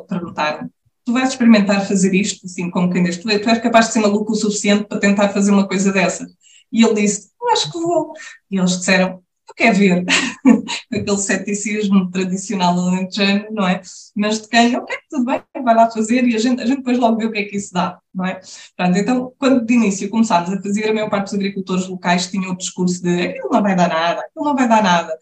perguntaram: 0.07 0.69
Tu 1.05 1.13
vais 1.13 1.29
experimentar 1.29 1.87
fazer 1.87 2.13
isto, 2.13 2.45
assim, 2.45 2.69
como 2.69 2.91
quem 2.91 3.03
diz, 3.03 3.17
tu, 3.17 3.23
tu 3.23 3.49
és 3.49 3.59
capaz 3.59 3.87
de 3.87 3.93
ser 3.93 3.99
maluco 3.99 4.33
o 4.33 4.35
suficiente 4.35 4.85
para 4.85 4.99
tentar 4.99 5.29
fazer 5.29 5.51
uma 5.51 5.67
coisa 5.67 5.91
dessa? 5.93 6.27
E 6.71 6.83
ele 6.83 6.95
disse: 6.95 7.29
acho 7.51 7.71
que 7.71 7.79
vou. 7.79 8.13
E 8.51 8.57
eles 8.57 8.77
disseram: 8.77 9.23
quer 9.55 9.73
ver, 9.73 10.05
aquele 10.91 11.17
ceticismo 11.17 12.09
tradicional 12.11 12.77
alentejano, 12.77 13.45
não 13.51 13.67
é? 13.67 13.81
Mas 14.15 14.41
de 14.41 14.49
quem, 14.49 14.75
ok, 14.75 14.95
tudo 15.09 15.25
bem, 15.25 15.41
vai 15.63 15.75
lá 15.75 15.89
fazer 15.89 16.25
e 16.27 16.35
a 16.35 16.39
gente, 16.39 16.61
a 16.61 16.65
gente 16.65 16.77
depois 16.77 16.97
logo 16.99 17.17
vê 17.17 17.25
o 17.25 17.31
que 17.31 17.39
é 17.39 17.43
que 17.45 17.55
isso 17.55 17.73
dá, 17.73 17.97
não 18.13 18.25
é? 18.25 18.35
Portanto, 18.75 18.97
então, 18.97 19.33
quando 19.37 19.65
de 19.65 19.73
início 19.73 20.09
começámos 20.09 20.51
a 20.51 20.61
fazer, 20.61 20.89
a 20.89 20.93
maior 20.93 21.09
parte 21.09 21.25
dos 21.25 21.33
agricultores 21.35 21.87
locais 21.87 22.27
tinham 22.27 22.51
o 22.51 22.57
discurso 22.57 23.01
de 23.01 23.21
aquilo 23.27 23.49
não 23.51 23.61
vai 23.61 23.75
dar 23.75 23.89
nada, 23.89 24.21
aquilo 24.21 24.45
não 24.45 24.55
vai 24.55 24.67
dar 24.67 24.83
nada. 24.83 25.17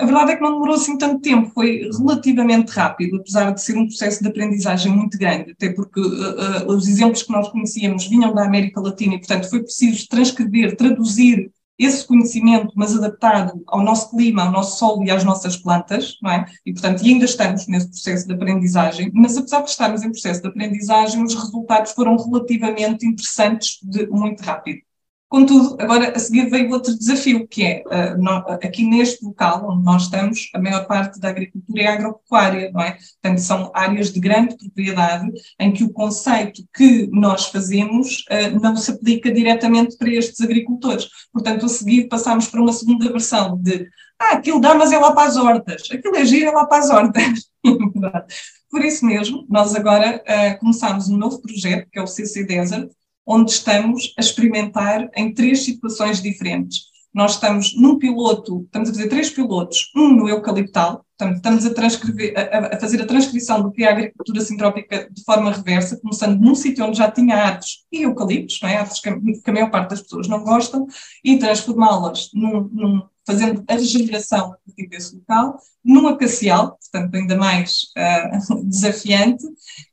A 0.00 0.04
verdade 0.06 0.32
é 0.32 0.36
que 0.36 0.42
não 0.42 0.52
demorou 0.52 0.76
assim 0.76 0.96
tanto 0.96 1.20
tempo, 1.20 1.50
foi 1.50 1.86
relativamente 1.98 2.70
rápido, 2.70 3.18
apesar 3.18 3.50
de 3.50 3.62
ser 3.62 3.76
um 3.76 3.86
processo 3.86 4.22
de 4.22 4.28
aprendizagem 4.30 4.90
muito 4.90 5.18
grande, 5.18 5.50
até 5.52 5.70
porque 5.74 6.00
uh, 6.00 6.66
uh, 6.66 6.72
os 6.72 6.88
exemplos 6.88 7.22
que 7.22 7.30
nós 7.30 7.48
conhecíamos 7.48 8.06
vinham 8.06 8.32
da 8.34 8.46
América 8.46 8.80
Latina 8.80 9.14
e, 9.14 9.18
portanto, 9.18 9.50
foi 9.50 9.60
preciso 9.60 10.08
transcrever, 10.08 10.74
traduzir 10.74 11.52
esse 11.80 12.06
conhecimento, 12.06 12.72
mas 12.76 12.94
adaptado 12.94 13.62
ao 13.66 13.82
nosso 13.82 14.10
clima, 14.10 14.44
ao 14.44 14.52
nosso 14.52 14.78
solo 14.78 15.02
e 15.02 15.10
às 15.10 15.24
nossas 15.24 15.56
plantas, 15.56 16.18
não 16.22 16.30
é? 16.30 16.44
E, 16.64 16.72
portanto, 16.72 17.02
ainda 17.02 17.24
estamos 17.24 17.66
nesse 17.66 17.88
processo 17.88 18.26
de 18.26 18.34
aprendizagem, 18.34 19.10
mas 19.14 19.36
apesar 19.36 19.62
de 19.62 19.70
estarmos 19.70 20.02
em 20.02 20.10
processo 20.10 20.42
de 20.42 20.48
aprendizagem, 20.48 21.22
os 21.22 21.34
resultados 21.34 21.92
foram 21.92 22.16
relativamente 22.16 23.06
interessantes 23.06 23.78
de 23.82 24.06
muito 24.08 24.42
rápido. 24.42 24.89
Contudo, 25.30 25.76
agora 25.78 26.10
a 26.10 26.18
seguir 26.18 26.50
veio 26.50 26.72
outro 26.72 26.92
desafio, 26.92 27.46
que 27.46 27.62
é, 27.62 27.84
uh, 27.86 28.20
no, 28.20 28.30
aqui 28.48 28.84
neste 28.84 29.24
local 29.24 29.64
onde 29.70 29.84
nós 29.84 30.02
estamos, 30.02 30.50
a 30.52 30.58
maior 30.58 30.88
parte 30.88 31.20
da 31.20 31.28
agricultura 31.28 31.82
é 31.82 31.86
agropecuária, 31.86 32.72
não 32.72 32.82
é? 32.82 32.98
Portanto, 33.22 33.38
são 33.38 33.70
áreas 33.72 34.12
de 34.12 34.18
grande 34.18 34.56
propriedade 34.56 35.30
em 35.60 35.72
que 35.72 35.84
o 35.84 35.92
conceito 35.92 36.64
que 36.74 37.08
nós 37.12 37.46
fazemos 37.46 38.24
uh, 38.28 38.60
não 38.60 38.74
se 38.74 38.90
aplica 38.90 39.30
diretamente 39.30 39.96
para 39.96 40.10
estes 40.10 40.40
agricultores. 40.40 41.08
Portanto, 41.32 41.64
a 41.64 41.68
seguir 41.68 42.08
passamos 42.08 42.48
para 42.48 42.60
uma 42.60 42.72
segunda 42.72 43.08
versão 43.12 43.56
de, 43.56 43.88
ah, 44.18 44.32
aquilo 44.32 44.60
dá, 44.60 44.74
mas 44.74 44.90
é 44.90 44.98
lá 44.98 45.12
para 45.12 45.28
as 45.28 45.36
hortas, 45.36 45.82
aquilo 45.92 46.16
é 46.16 46.24
giro, 46.24 46.46
é 46.46 46.50
lá 46.50 46.66
para 46.66 46.78
as 46.78 46.90
hortas. 46.90 47.44
Por 48.68 48.84
isso 48.84 49.06
mesmo, 49.06 49.46
nós 49.48 49.76
agora 49.76 50.24
uh, 50.60 51.12
um 51.12 51.16
novo 51.16 51.40
projeto, 51.40 51.88
que 51.88 52.00
é 52.00 52.02
o 52.02 52.06
CC 52.08 52.44
Desert, 52.44 52.90
onde 53.30 53.52
estamos 53.52 54.12
a 54.18 54.20
experimentar 54.20 55.08
em 55.14 55.32
três 55.32 55.64
situações 55.64 56.20
diferentes. 56.20 56.90
Nós 57.14 57.34
estamos 57.34 57.76
num 57.76 57.96
piloto, 57.96 58.62
estamos 58.64 58.88
a 58.88 58.92
fazer 58.92 59.08
três 59.08 59.30
pilotos, 59.30 59.90
um 59.94 60.08
no 60.08 60.28
eucaliptal, 60.28 61.04
estamos 61.12 61.64
a, 61.64 61.70
a, 61.70 62.74
a, 62.74 62.80
fazer 62.80 63.00
a 63.00 63.06
transcrição 63.06 63.62
do 63.62 63.70
que 63.70 63.84
é 63.84 63.88
a 63.88 63.92
agricultura 63.92 64.40
sintrópica 64.40 65.08
de 65.10 65.22
forma 65.22 65.52
reversa, 65.52 66.00
começando 66.00 66.40
num 66.40 66.56
sítio 66.56 66.84
onde 66.84 66.98
já 66.98 67.08
tinha 67.08 67.36
árvores 67.36 67.84
e 67.92 68.02
eucaliptos, 68.02 68.60
não 68.62 68.68
é? 68.68 68.76
árvores 68.78 69.00
que, 69.00 69.12
que 69.12 69.50
a 69.50 69.52
maior 69.52 69.70
parte 69.70 69.90
das 69.90 70.02
pessoas 70.02 70.26
não 70.26 70.42
gostam, 70.42 70.86
e 71.24 71.38
transformá-las 71.38 72.30
num, 72.34 72.68
num, 72.72 73.02
fazendo 73.24 73.62
a 73.68 73.74
regeneração 73.74 74.56
desse 74.88 75.14
local, 75.14 75.56
num 75.84 76.08
acacial, 76.08 76.78
portanto, 76.78 77.14
ainda 77.14 77.36
mais 77.36 77.82
uh, 77.96 78.64
desafiante, 78.66 79.44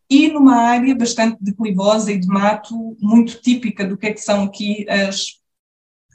e 0.09 0.29
numa 0.29 0.55
área 0.55 0.95
bastante 0.95 1.37
declivosa 1.41 2.11
e 2.11 2.19
de 2.19 2.27
mato, 2.27 2.97
muito 2.99 3.41
típica 3.41 3.85
do 3.85 3.97
que 3.97 4.07
é 4.07 4.13
que 4.13 4.21
são 4.21 4.43
aqui 4.43 4.85
as, 4.89 5.39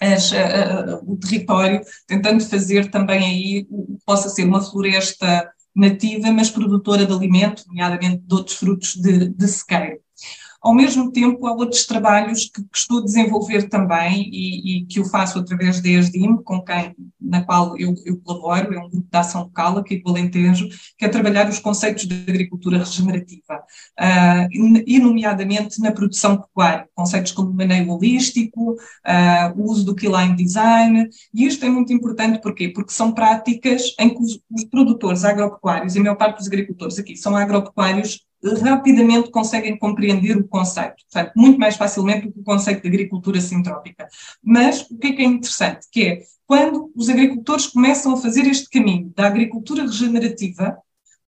as, 0.00 0.33
o 1.07 1.16
território, 1.16 1.81
tentando 2.07 2.42
fazer 2.44 2.90
também 2.90 3.24
aí 3.24 3.66
o 3.70 3.87
que 3.87 4.05
possa 4.05 4.28
ser 4.28 4.44
uma 4.44 4.62
floresta 4.62 5.50
nativa, 5.74 6.31
mas 6.31 6.50
produtora 6.50 7.07
de 7.07 7.12
alimento, 7.12 7.64
nomeadamente 7.66 8.22
de 8.22 8.35
outros 8.35 8.57
frutos 8.57 8.94
de, 8.96 9.28
de 9.28 9.48
sequeiro. 9.48 10.01
Ao 10.62 10.72
mesmo 10.72 11.11
tempo, 11.11 11.44
há 11.48 11.53
outros 11.53 11.85
trabalhos 11.87 12.44
que, 12.44 12.62
que 12.62 12.79
estou 12.79 13.01
a 13.01 13.05
desenvolver 13.05 13.68
também 13.68 14.31
e, 14.33 14.83
e, 14.83 14.87
que 14.87 15.01
eu 15.01 15.05
faço 15.05 15.40
através 15.40 15.81
da 15.81 15.88
ESDIM, 15.88 16.37
com 16.37 16.62
quem, 16.62 16.94
na 17.20 17.42
qual 17.42 17.77
eu, 17.77 17.96
eu, 18.05 18.16
colaboro, 18.20 18.72
é 18.72 18.79
um 18.79 18.88
grupo 18.88 19.09
de 19.11 19.18
ação 19.18 19.42
local 19.42 19.79
aqui 19.79 20.01
do 20.01 20.11
Alentejo, 20.11 20.68
que 20.96 21.05
é 21.05 21.09
trabalhar 21.09 21.48
os 21.48 21.59
conceitos 21.59 22.07
de 22.07 22.14
agricultura 22.14 22.79
regenerativa, 22.79 23.57
uh, 23.98 24.83
e 24.87 25.01
nomeadamente 25.01 25.81
na 25.81 25.90
produção 25.90 26.37
pecuária, 26.37 26.88
conceitos 26.94 27.33
como 27.33 27.53
maneio 27.53 27.90
holístico, 27.90 28.75
uh, 28.75 29.61
o 29.61 29.68
uso 29.68 29.85
do 29.85 29.96
keyline 29.96 30.37
design, 30.37 31.09
e 31.35 31.44
isto 31.44 31.66
é 31.66 31.68
muito 31.68 31.92
importante 31.92 32.40
porquê? 32.40 32.68
Porque 32.68 32.92
são 32.92 33.11
práticas 33.11 33.94
em 33.98 34.11
que 34.11 34.22
os, 34.22 34.38
os 34.48 34.64
produtores 34.66 35.25
agropecuários, 35.25 35.96
e 35.96 35.98
a 35.98 36.03
maior 36.03 36.16
parte 36.16 36.38
dos 36.38 36.46
agricultores 36.46 37.01
aqui 37.01 37.16
são 37.16 37.37
agropecuários, 37.37 38.20
rapidamente 38.62 39.31
conseguem 39.31 39.78
compreender 39.78 40.37
o 40.37 40.48
conceito, 40.48 40.96
portanto, 41.11 41.33
muito 41.37 41.59
mais 41.59 41.76
facilmente 41.76 42.26
do 42.26 42.33
que 42.33 42.40
o 42.40 42.44
conceito 42.44 42.83
de 42.83 42.88
agricultura 42.88 43.40
sintrópica. 43.40 44.09
Mas 44.42 44.83
o 44.90 44.98
que 44.98 45.09
é 45.09 45.12
que 45.12 45.22
é 45.22 45.24
interessante? 45.24 45.87
Que 45.90 46.05
é, 46.05 46.22
quando 46.46 46.90
os 46.94 47.09
agricultores 47.09 47.66
começam 47.66 48.14
a 48.14 48.16
fazer 48.16 48.46
este 48.46 48.68
caminho 48.68 49.12
da 49.16 49.26
agricultura 49.26 49.83
regenerativa, 49.83 50.76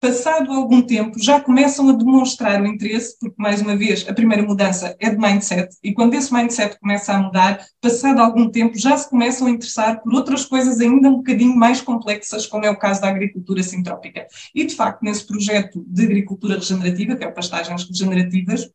passado 0.03 0.51
algum 0.51 0.83
tempo, 0.83 1.17
já 1.23 1.41
começam 1.41 1.89
a 1.89 1.93
demonstrar 1.93 2.61
o 2.61 2.67
interesse, 2.67 3.17
porque, 3.21 3.37
mais 3.39 3.63
uma 3.63 3.77
vez, 3.77 4.05
a 4.09 4.13
primeira 4.13 4.43
mudança 4.43 4.97
é 4.99 5.09
de 5.09 5.17
mindset, 5.17 5.77
e 5.81 5.93
quando 5.93 6.15
esse 6.15 6.35
mindset 6.35 6.77
começa 6.81 7.13
a 7.13 7.23
mudar, 7.23 7.65
passado 7.81 8.19
algum 8.19 8.51
tempo, 8.51 8.77
já 8.77 8.97
se 8.97 9.09
começam 9.09 9.47
a 9.47 9.51
interessar 9.51 10.03
por 10.03 10.13
outras 10.13 10.45
coisas 10.45 10.81
ainda 10.81 11.09
um 11.09 11.19
bocadinho 11.19 11.55
mais 11.55 11.81
complexas, 11.81 12.49
como 12.49 12.67
é 12.67 12.71
o 12.71 12.77
caso 12.77 13.01
da 13.01 13.09
agricultura 13.11 13.63
sintrópica. 13.63 14.27
E, 14.53 14.65
de 14.65 14.75
facto, 14.75 15.05
nesse 15.05 15.25
projeto 15.25 15.85
de 15.87 16.03
agricultura 16.03 16.57
regenerativa, 16.57 17.15
que 17.15 17.23
é 17.23 17.29
o 17.29 17.33
Pastagens 17.33 17.89
Regenerativas, 17.89 18.69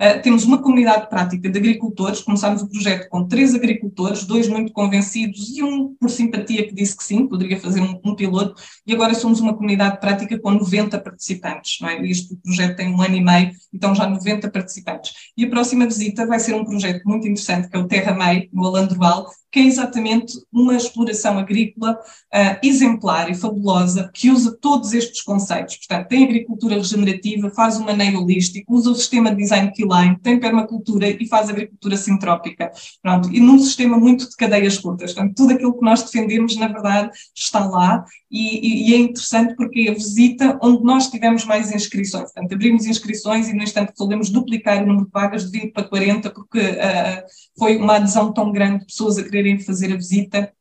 Uh, 0.00 0.20
temos 0.20 0.44
uma 0.44 0.60
comunidade 0.60 1.08
prática 1.08 1.48
de 1.48 1.58
agricultores. 1.58 2.20
Começámos 2.20 2.62
o 2.62 2.68
projeto 2.68 3.08
com 3.08 3.26
três 3.26 3.54
agricultores, 3.54 4.24
dois 4.24 4.48
muito 4.48 4.72
convencidos 4.72 5.56
e 5.56 5.62
um 5.62 5.94
por 5.94 6.10
simpatia 6.10 6.66
que 6.66 6.74
disse 6.74 6.96
que 6.96 7.04
sim, 7.04 7.26
poderia 7.26 7.60
fazer 7.60 7.80
um, 7.80 8.00
um 8.04 8.14
piloto. 8.16 8.60
E 8.86 8.92
agora 8.92 9.14
somos 9.14 9.38
uma 9.38 9.54
comunidade 9.54 10.00
prática 10.00 10.38
com 10.38 10.50
90 10.50 10.98
participantes. 10.98 11.78
Não 11.80 11.88
é? 11.88 12.04
Este 12.06 12.34
projeto 12.36 12.76
tem 12.76 12.92
um 12.92 13.00
ano 13.00 13.14
e 13.14 13.20
meio, 13.22 13.52
então 13.72 13.94
já 13.94 14.08
90 14.08 14.50
participantes. 14.50 15.12
E 15.36 15.44
a 15.44 15.50
próxima 15.50 15.86
visita 15.86 16.26
vai 16.26 16.40
ser 16.40 16.54
um 16.54 16.64
projeto 16.64 17.02
muito 17.04 17.28
interessante, 17.28 17.68
que 17.68 17.76
é 17.76 17.78
o 17.78 17.86
Terra 17.86 18.12
Mei, 18.12 18.48
no 18.52 18.66
Alandroal, 18.66 19.30
que 19.52 19.60
é 19.60 19.64
exatamente 19.64 20.32
uma 20.50 20.74
exploração 20.74 21.38
agrícola 21.38 21.92
uh, 21.92 22.66
exemplar 22.66 23.30
e 23.30 23.34
fabulosa, 23.34 24.10
que 24.14 24.30
usa 24.30 24.56
todos 24.58 24.94
estes 24.94 25.20
conceitos. 25.20 25.76
Portanto, 25.76 26.08
tem 26.08 26.24
agricultura 26.24 26.76
regenerativa, 26.76 27.50
faz 27.50 27.76
um 27.76 27.84
maneio 27.84 28.22
holístico, 28.22 28.74
usa 28.74 28.90
o 28.90 28.94
sistema 28.94 29.30
de 29.30 29.36
design 29.36 29.70
Keyline, 29.72 30.18
tem 30.22 30.40
permacultura 30.40 31.06
e 31.08 31.28
faz 31.28 31.50
agricultura 31.50 31.98
sintrópica. 31.98 32.72
Pronto, 33.02 33.30
e 33.30 33.40
num 33.40 33.58
sistema 33.58 33.98
muito 33.98 34.28
de 34.28 34.36
cadeias 34.36 34.78
curtas. 34.78 35.12
Portanto, 35.12 35.34
tudo 35.36 35.52
aquilo 35.52 35.78
que 35.78 35.84
nós 35.84 36.02
defendemos, 36.02 36.56
na 36.56 36.68
verdade, 36.68 37.10
está 37.36 37.66
lá 37.66 38.04
e, 38.30 38.90
e, 38.90 38.94
é 38.94 38.98
interessante 38.98 39.54
porque 39.54 39.80
é 39.80 39.90
a 39.90 39.94
visita 39.94 40.58
onde 40.62 40.82
nós 40.82 41.10
tivemos 41.10 41.44
mais 41.44 41.70
inscrições. 41.70 42.32
Portanto, 42.32 42.54
abrimos 42.54 42.86
inscrições 42.86 43.48
e, 43.48 43.52
no 43.52 43.62
instante, 43.62 43.90
resolvemos 43.90 44.30
duplicar 44.30 44.82
o 44.82 44.86
número 44.86 45.04
de 45.04 45.12
vagas 45.12 45.50
de 45.50 45.60
20 45.60 45.72
para 45.72 45.84
40 45.84 46.30
porque 46.30 46.58
uh, 46.58 47.22
foi 47.58 47.76
uma 47.76 47.96
adesão 47.96 48.32
tão 48.32 48.50
grande 48.50 48.80
de 48.80 48.86
pessoas 48.86 49.18
a 49.18 49.22
quererem 49.42 49.58
fazer 49.58 49.92
a 49.92 49.96
visita 49.96 50.52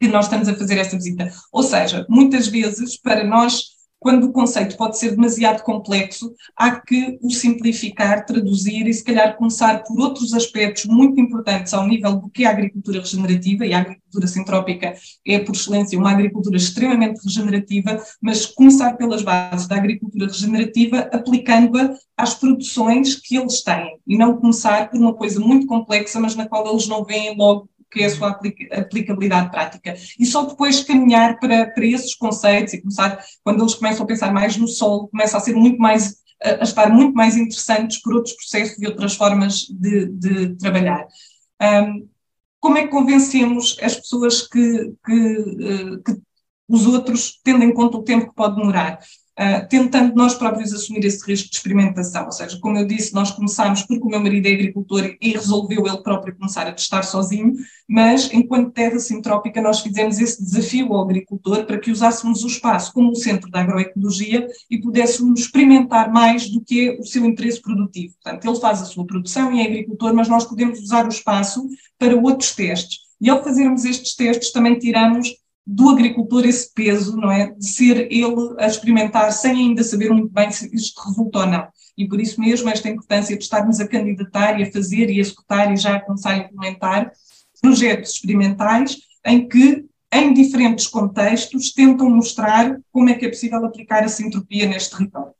que 0.00 0.08
nós 0.08 0.24
estamos 0.24 0.48
a 0.48 0.56
fazer 0.56 0.78
essa 0.78 0.96
visita. 0.96 1.30
Ou 1.52 1.62
seja, 1.62 2.06
muitas 2.08 2.48
vezes, 2.48 2.96
para 2.96 3.22
nós 3.22 3.80
quando 4.00 4.24
o 4.24 4.32
conceito 4.32 4.78
pode 4.78 4.98
ser 4.98 5.10
demasiado 5.10 5.62
complexo, 5.62 6.34
há 6.56 6.80
que 6.80 7.18
o 7.22 7.30
simplificar, 7.30 8.24
traduzir 8.24 8.88
e, 8.88 8.94
se 8.94 9.04
calhar, 9.04 9.36
começar 9.36 9.84
por 9.84 10.00
outros 10.00 10.32
aspectos 10.32 10.86
muito 10.86 11.20
importantes 11.20 11.74
ao 11.74 11.86
nível 11.86 12.16
do 12.16 12.30
que 12.30 12.44
é 12.44 12.46
a 12.46 12.50
agricultura 12.50 13.00
regenerativa, 13.00 13.66
e 13.66 13.74
a 13.74 13.80
agricultura 13.80 14.26
sintrópica 14.26 14.94
é, 15.26 15.38
por 15.40 15.54
excelência, 15.54 15.98
uma 15.98 16.12
agricultura 16.12 16.56
extremamente 16.56 17.22
regenerativa, 17.22 18.02
mas 18.22 18.46
começar 18.46 18.94
pelas 18.94 19.22
bases 19.22 19.68
da 19.68 19.76
agricultura 19.76 20.26
regenerativa, 20.26 21.00
aplicando-a 21.12 21.94
às 22.16 22.32
produções 22.32 23.16
que 23.16 23.36
eles 23.36 23.62
têm, 23.62 23.98
e 24.06 24.16
não 24.16 24.38
começar 24.38 24.90
por 24.90 24.98
uma 24.98 25.12
coisa 25.12 25.38
muito 25.38 25.66
complexa, 25.66 26.18
mas 26.18 26.34
na 26.34 26.48
qual 26.48 26.66
eles 26.66 26.88
não 26.88 27.04
veem 27.04 27.36
logo 27.36 27.68
que 27.90 28.02
é 28.02 28.06
a 28.06 28.10
sua 28.10 28.40
aplicabilidade 28.72 29.50
prática. 29.50 29.94
E 30.18 30.24
só 30.24 30.44
depois 30.44 30.82
caminhar 30.82 31.38
para, 31.38 31.66
para 31.70 31.84
esses 31.86 32.14
conceitos 32.14 32.74
e 32.74 32.80
começar, 32.80 33.22
quando 33.42 33.62
eles 33.62 33.74
começam 33.74 34.04
a 34.04 34.06
pensar 34.06 34.32
mais 34.32 34.56
no 34.56 34.68
solo, 34.68 35.08
começa 35.08 35.36
a 35.36 35.40
ser 35.40 35.54
muito 35.54 35.78
mais, 35.78 36.16
a, 36.42 36.62
estar 36.62 36.88
muito 36.90 37.14
mais 37.14 37.36
interessantes 37.36 38.00
por 38.00 38.14
outros 38.14 38.34
processos 38.34 38.80
e 38.80 38.86
outras 38.86 39.14
formas 39.14 39.66
de, 39.68 40.06
de 40.06 40.56
trabalhar. 40.56 41.06
Um, 41.60 42.08
como 42.60 42.76
é 42.76 42.82
que 42.82 42.88
convencemos 42.88 43.76
as 43.82 43.96
pessoas 43.96 44.46
que, 44.46 44.94
que, 45.04 45.12
eh, 45.12 45.96
que 46.04 46.20
os 46.68 46.86
outros, 46.86 47.40
tendo 47.42 47.64
em 47.64 47.72
conta 47.72 47.96
o 47.96 48.04
tempo 48.04 48.28
que 48.28 48.34
pode 48.34 48.56
demorar? 48.56 49.00
Uh, 49.38 49.68
tentando 49.68 50.14
nós 50.14 50.34
próprios 50.34 50.72
assumir 50.72 51.04
esse 51.04 51.24
risco 51.26 51.50
de 51.50 51.56
experimentação. 51.56 52.26
Ou 52.26 52.32
seja, 52.32 52.58
como 52.60 52.78
eu 52.78 52.86
disse, 52.86 53.14
nós 53.14 53.30
começámos 53.30 53.82
porque 53.82 54.04
o 54.04 54.08
meu 54.08 54.20
marido 54.20 54.46
é 54.46 54.52
agricultor 54.52 55.16
e 55.20 55.32
resolveu 55.32 55.86
ele 55.86 56.02
próprio 56.02 56.36
começar 56.36 56.66
a 56.66 56.72
testar 56.72 57.02
sozinho, 57.02 57.54
mas 57.88 58.32
enquanto 58.32 58.72
terra 58.72 58.98
sintrópica 58.98 59.60
nós 59.60 59.80
fizemos 59.80 60.18
esse 60.18 60.42
desafio 60.42 60.92
ao 60.92 61.02
agricultor 61.02 61.64
para 61.64 61.78
que 61.78 61.90
usássemos 61.90 62.44
o 62.44 62.46
espaço 62.46 62.92
como 62.92 63.10
o 63.10 63.16
centro 63.16 63.50
da 63.50 63.60
agroecologia 63.60 64.46
e 64.70 64.78
pudéssemos 64.80 65.40
experimentar 65.40 66.12
mais 66.12 66.48
do 66.48 66.60
que 66.60 66.98
o 67.00 67.04
seu 67.04 67.24
interesse 67.24 67.60
produtivo. 67.60 68.14
Portanto, 68.22 68.44
ele 68.44 68.60
faz 68.60 68.82
a 68.82 68.84
sua 68.84 69.06
produção 69.06 69.52
e 69.52 69.60
é 69.60 69.66
agricultor, 69.66 70.14
mas 70.14 70.28
nós 70.28 70.44
podemos 70.44 70.80
usar 70.80 71.06
o 71.06 71.08
espaço 71.08 71.66
para 71.98 72.16
outros 72.16 72.54
testes. 72.54 73.10
E 73.20 73.28
ao 73.28 73.44
fazermos 73.44 73.84
estes 73.84 74.14
testes 74.14 74.50
também 74.50 74.78
tiramos 74.78 75.28
do 75.72 75.88
agricultor 75.88 76.44
esse 76.44 76.74
peso, 76.74 77.16
não 77.16 77.30
é? 77.30 77.52
De 77.52 77.64
ser 77.64 78.12
ele 78.12 78.56
a 78.58 78.66
experimentar 78.66 79.30
sem 79.32 79.52
ainda 79.52 79.84
saber 79.84 80.10
muito 80.10 80.28
bem 80.28 80.50
se 80.50 80.68
isto 80.74 81.00
resulta 81.00 81.38
ou 81.38 81.46
não. 81.46 81.68
E 81.96 82.08
por 82.08 82.20
isso 82.20 82.40
mesmo 82.40 82.68
esta 82.68 82.88
importância 82.88 83.36
de 83.36 83.44
estarmos 83.44 83.78
a 83.78 83.86
candidatar 83.86 84.58
e 84.58 84.64
a 84.64 84.72
fazer 84.72 85.08
e 85.08 85.18
a 85.18 85.20
executar 85.20 85.72
e 85.72 85.76
já 85.76 85.94
a 85.94 86.00
começar 86.00 86.30
a 86.30 86.38
implementar 86.38 87.12
projetos 87.62 88.14
experimentais 88.14 88.96
em 89.24 89.46
que, 89.46 89.86
em 90.12 90.32
diferentes 90.32 90.88
contextos, 90.88 91.72
tentam 91.72 92.10
mostrar 92.10 92.76
como 92.90 93.08
é 93.08 93.14
que 93.14 93.26
é 93.26 93.28
possível 93.28 93.64
aplicar 93.64 94.02
a 94.02 94.08
sintropia 94.08 94.66
neste 94.66 94.96
território. 94.96 95.32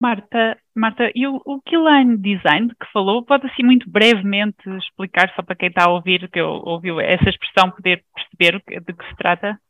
Marta, 0.00 0.58
Marta, 0.74 1.10
e 1.14 1.26
o, 1.26 1.40
o 1.44 1.60
Keyline 1.62 2.16
Design 2.16 2.68
de 2.68 2.74
que 2.74 2.90
falou, 2.92 3.24
pode 3.24 3.46
assim 3.46 3.62
muito 3.62 3.88
brevemente 3.90 4.68
explicar, 4.78 5.32
só 5.34 5.42
para 5.42 5.56
quem 5.56 5.68
está 5.68 5.84
a 5.84 5.92
ouvir, 5.92 6.30
que 6.30 6.40
ouviu 6.40 6.98
essa 7.00 7.28
expressão, 7.28 7.70
poder 7.70 8.04
perceber 8.14 8.62
de 8.66 8.92
que 8.92 9.08
se 9.08 9.16
trata? 9.16 9.60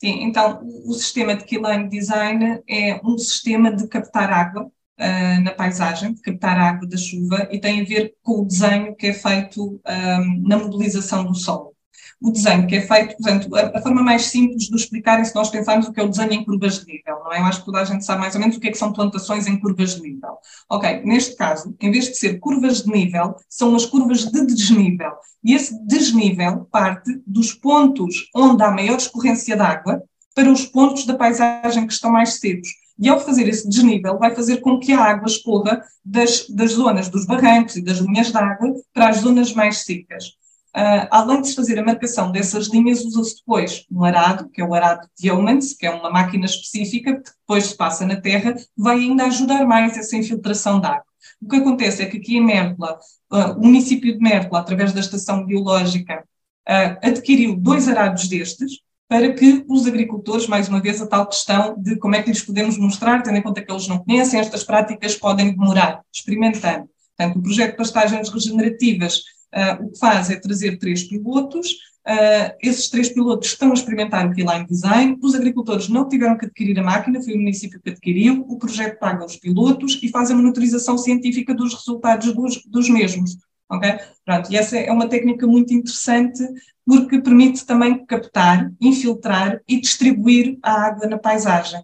Sim, 0.00 0.22
então 0.22 0.60
o 0.86 0.92
sistema 0.92 1.36
de 1.36 1.44
Keyline 1.44 1.88
Design 1.88 2.62
é 2.68 3.00
um 3.04 3.18
sistema 3.18 3.74
de 3.74 3.88
captar 3.88 4.30
água 4.32 4.64
uh, 4.64 5.40
na 5.42 5.52
paisagem, 5.52 6.14
de 6.14 6.22
captar 6.22 6.56
água 6.56 6.88
da 6.88 6.96
chuva, 6.96 7.48
e 7.50 7.60
tem 7.60 7.80
a 7.80 7.84
ver 7.84 8.14
com 8.22 8.42
o 8.42 8.46
desenho 8.46 8.94
que 8.96 9.08
é 9.08 9.12
feito 9.12 9.62
um, 9.62 9.80
ah, 9.84 10.20
na 10.46 10.58
mobilização 10.58 11.24
do 11.24 11.34
solo 11.34 11.77
o 12.20 12.32
desenho 12.32 12.66
que 12.66 12.76
é 12.76 12.80
feito, 12.80 13.16
portanto, 13.16 13.54
a, 13.54 13.78
a, 13.78 13.82
forma 13.82 14.02
mais 14.02 14.26
simples 14.26 14.64
de 14.64 14.74
explicar 14.74 15.20
é 15.20 15.24
se 15.24 15.34
nós 15.34 15.50
pensarmos 15.50 15.86
o 15.86 15.92
que 15.92 16.00
é 16.00 16.02
o 16.02 16.08
desenho 16.08 16.32
em 16.32 16.44
curvas 16.44 16.80
de 16.80 16.92
nível, 16.92 17.20
não 17.24 17.32
é? 17.32 17.38
Eu 17.38 17.44
acho 17.44 17.60
que 17.60 17.66
toda 17.66 17.80
a 17.80 17.84
gente 17.84 18.04
sabe 18.04 18.20
mais 18.20 18.34
ou 18.34 18.40
menos 18.40 18.56
o 18.56 18.60
que 18.60 18.68
é 18.68 18.70
que 18.72 18.78
são 18.78 18.92
plantações 18.92 19.46
em 19.46 19.58
curvas 19.58 19.94
de 19.94 20.02
nível. 20.02 20.36
Ok, 20.68 21.02
neste 21.04 21.36
caso, 21.36 21.74
em 21.80 21.90
vez 21.90 22.06
de 22.06 22.16
ser 22.16 22.40
curvas 22.40 22.82
de 22.82 22.90
nível, 22.90 23.36
são 23.48 23.74
as 23.76 23.86
curvas 23.86 24.24
de 24.24 24.46
desnível. 24.46 25.12
E 25.44 25.54
esse 25.54 25.78
desnível 25.86 26.66
parte 26.72 27.22
dos 27.24 27.54
pontos 27.54 28.28
onde 28.34 28.62
há 28.62 28.70
maior 28.70 28.96
escorrência 28.96 29.54
de 29.54 29.62
água 29.62 30.02
para 30.34 30.50
os 30.50 30.66
pontos 30.66 31.06
da 31.06 31.14
paisagem 31.14 31.86
que 31.86 31.92
estão 31.92 32.10
mais 32.10 32.40
secos. 32.40 32.68
E 32.98 33.08
ao 33.08 33.20
fazer 33.20 33.48
esse 33.48 33.68
desnível, 33.68 34.18
vai 34.18 34.34
fazer 34.34 34.56
com 34.56 34.80
que 34.80 34.92
a 34.92 35.00
água 35.00 35.26
escorra 35.26 35.82
das, 36.04 36.48
das 36.48 36.72
zonas 36.72 37.08
dos 37.08 37.24
barrancos 37.24 37.76
e 37.76 37.82
das 37.82 37.98
linhas 37.98 38.32
de 38.32 38.36
água 38.36 38.74
para 38.92 39.08
as 39.08 39.18
zonas 39.18 39.52
mais 39.52 39.84
secas. 39.84 40.32
Uh, 40.78 41.08
além 41.10 41.40
de 41.42 41.48
se 41.48 41.56
fazer 41.56 41.76
a 41.76 41.84
marcação 41.84 42.30
dessas 42.30 42.68
linhas, 42.68 43.04
usa-se 43.04 43.38
depois 43.38 43.84
um 43.90 44.04
arado, 44.04 44.48
que 44.48 44.60
é 44.60 44.64
o 44.64 44.72
arado 44.72 45.08
de 45.18 45.26
Yeomans, 45.26 45.74
que 45.74 45.84
é 45.84 45.90
uma 45.90 46.08
máquina 46.08 46.46
específica 46.46 47.16
que 47.16 47.32
depois 47.40 47.64
se 47.66 47.76
passa 47.76 48.06
na 48.06 48.20
terra, 48.20 48.54
vai 48.76 49.00
ainda 49.00 49.24
ajudar 49.24 49.66
mais 49.66 49.98
essa 49.98 50.16
infiltração 50.16 50.78
da 50.78 50.90
água. 50.90 51.04
O 51.42 51.48
que 51.48 51.56
acontece 51.56 52.00
é 52.00 52.06
que 52.06 52.18
aqui 52.18 52.36
em 52.36 52.44
Mértola, 52.44 52.96
uh, 53.32 53.58
o 53.58 53.62
município 53.62 54.12
de 54.12 54.20
Mértola, 54.20 54.60
através 54.60 54.92
da 54.92 55.00
estação 55.00 55.44
biológica, 55.44 56.22
uh, 56.68 56.98
adquiriu 57.02 57.56
dois 57.56 57.88
arados 57.88 58.28
destes, 58.28 58.78
para 59.08 59.32
que 59.32 59.64
os 59.68 59.84
agricultores, 59.84 60.46
mais 60.46 60.68
uma 60.68 60.80
vez, 60.80 61.02
a 61.02 61.08
tal 61.08 61.26
questão 61.26 61.74
de 61.76 61.96
como 61.96 62.14
é 62.14 62.22
que 62.22 62.30
lhes 62.30 62.42
podemos 62.42 62.78
mostrar, 62.78 63.20
tendo 63.24 63.36
em 63.36 63.42
conta 63.42 63.62
que 63.62 63.72
eles 63.72 63.88
não 63.88 63.98
conhecem, 63.98 64.38
estas 64.38 64.62
práticas 64.62 65.16
podem 65.16 65.50
demorar, 65.50 66.02
experimentando. 66.14 66.88
Portanto, 67.16 67.36
o 67.36 67.42
projeto 67.42 67.70
de 67.72 67.76
pastagens 67.78 68.28
regenerativas 68.28 69.22
Uh, 69.54 69.84
o 69.84 69.90
que 69.90 69.98
faz 69.98 70.30
é 70.30 70.36
trazer 70.36 70.78
três 70.78 71.04
pilotos, 71.04 71.70
uh, 72.06 72.54
esses 72.60 72.88
três 72.88 73.08
pilotos 73.08 73.48
estão 73.48 73.70
a 73.70 73.74
experimentar 73.74 74.26
o 74.26 74.34
Keyline 74.34 74.66
Design, 74.66 75.18
os 75.22 75.34
agricultores 75.34 75.88
não 75.88 76.06
tiveram 76.06 76.36
que 76.36 76.44
adquirir 76.44 76.78
a 76.78 76.82
máquina, 76.82 77.22
foi 77.22 77.34
o 77.34 77.38
município 77.38 77.80
que 77.80 77.90
adquiriu, 77.90 78.44
o 78.46 78.58
projeto 78.58 78.98
paga 78.98 79.24
os 79.24 79.36
pilotos 79.36 79.98
e 80.02 80.08
faz 80.08 80.30
a 80.30 80.34
monitorização 80.34 80.98
científica 80.98 81.54
dos 81.54 81.74
resultados 81.74 82.34
dos, 82.34 82.62
dos 82.66 82.90
mesmos. 82.90 83.38
Okay? 83.70 83.98
Pronto, 84.24 84.52
e 84.52 84.56
essa 84.56 84.78
é 84.78 84.90
uma 84.90 85.08
técnica 85.08 85.46
muito 85.46 85.72
interessante 85.72 86.42
porque 86.84 87.20
permite 87.20 87.66
também 87.66 88.04
captar, 88.06 88.72
infiltrar 88.80 89.60
e 89.68 89.78
distribuir 89.78 90.58
a 90.62 90.86
água 90.86 91.06
na 91.06 91.18
paisagem. 91.18 91.82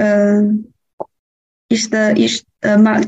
Uh, 0.00 0.68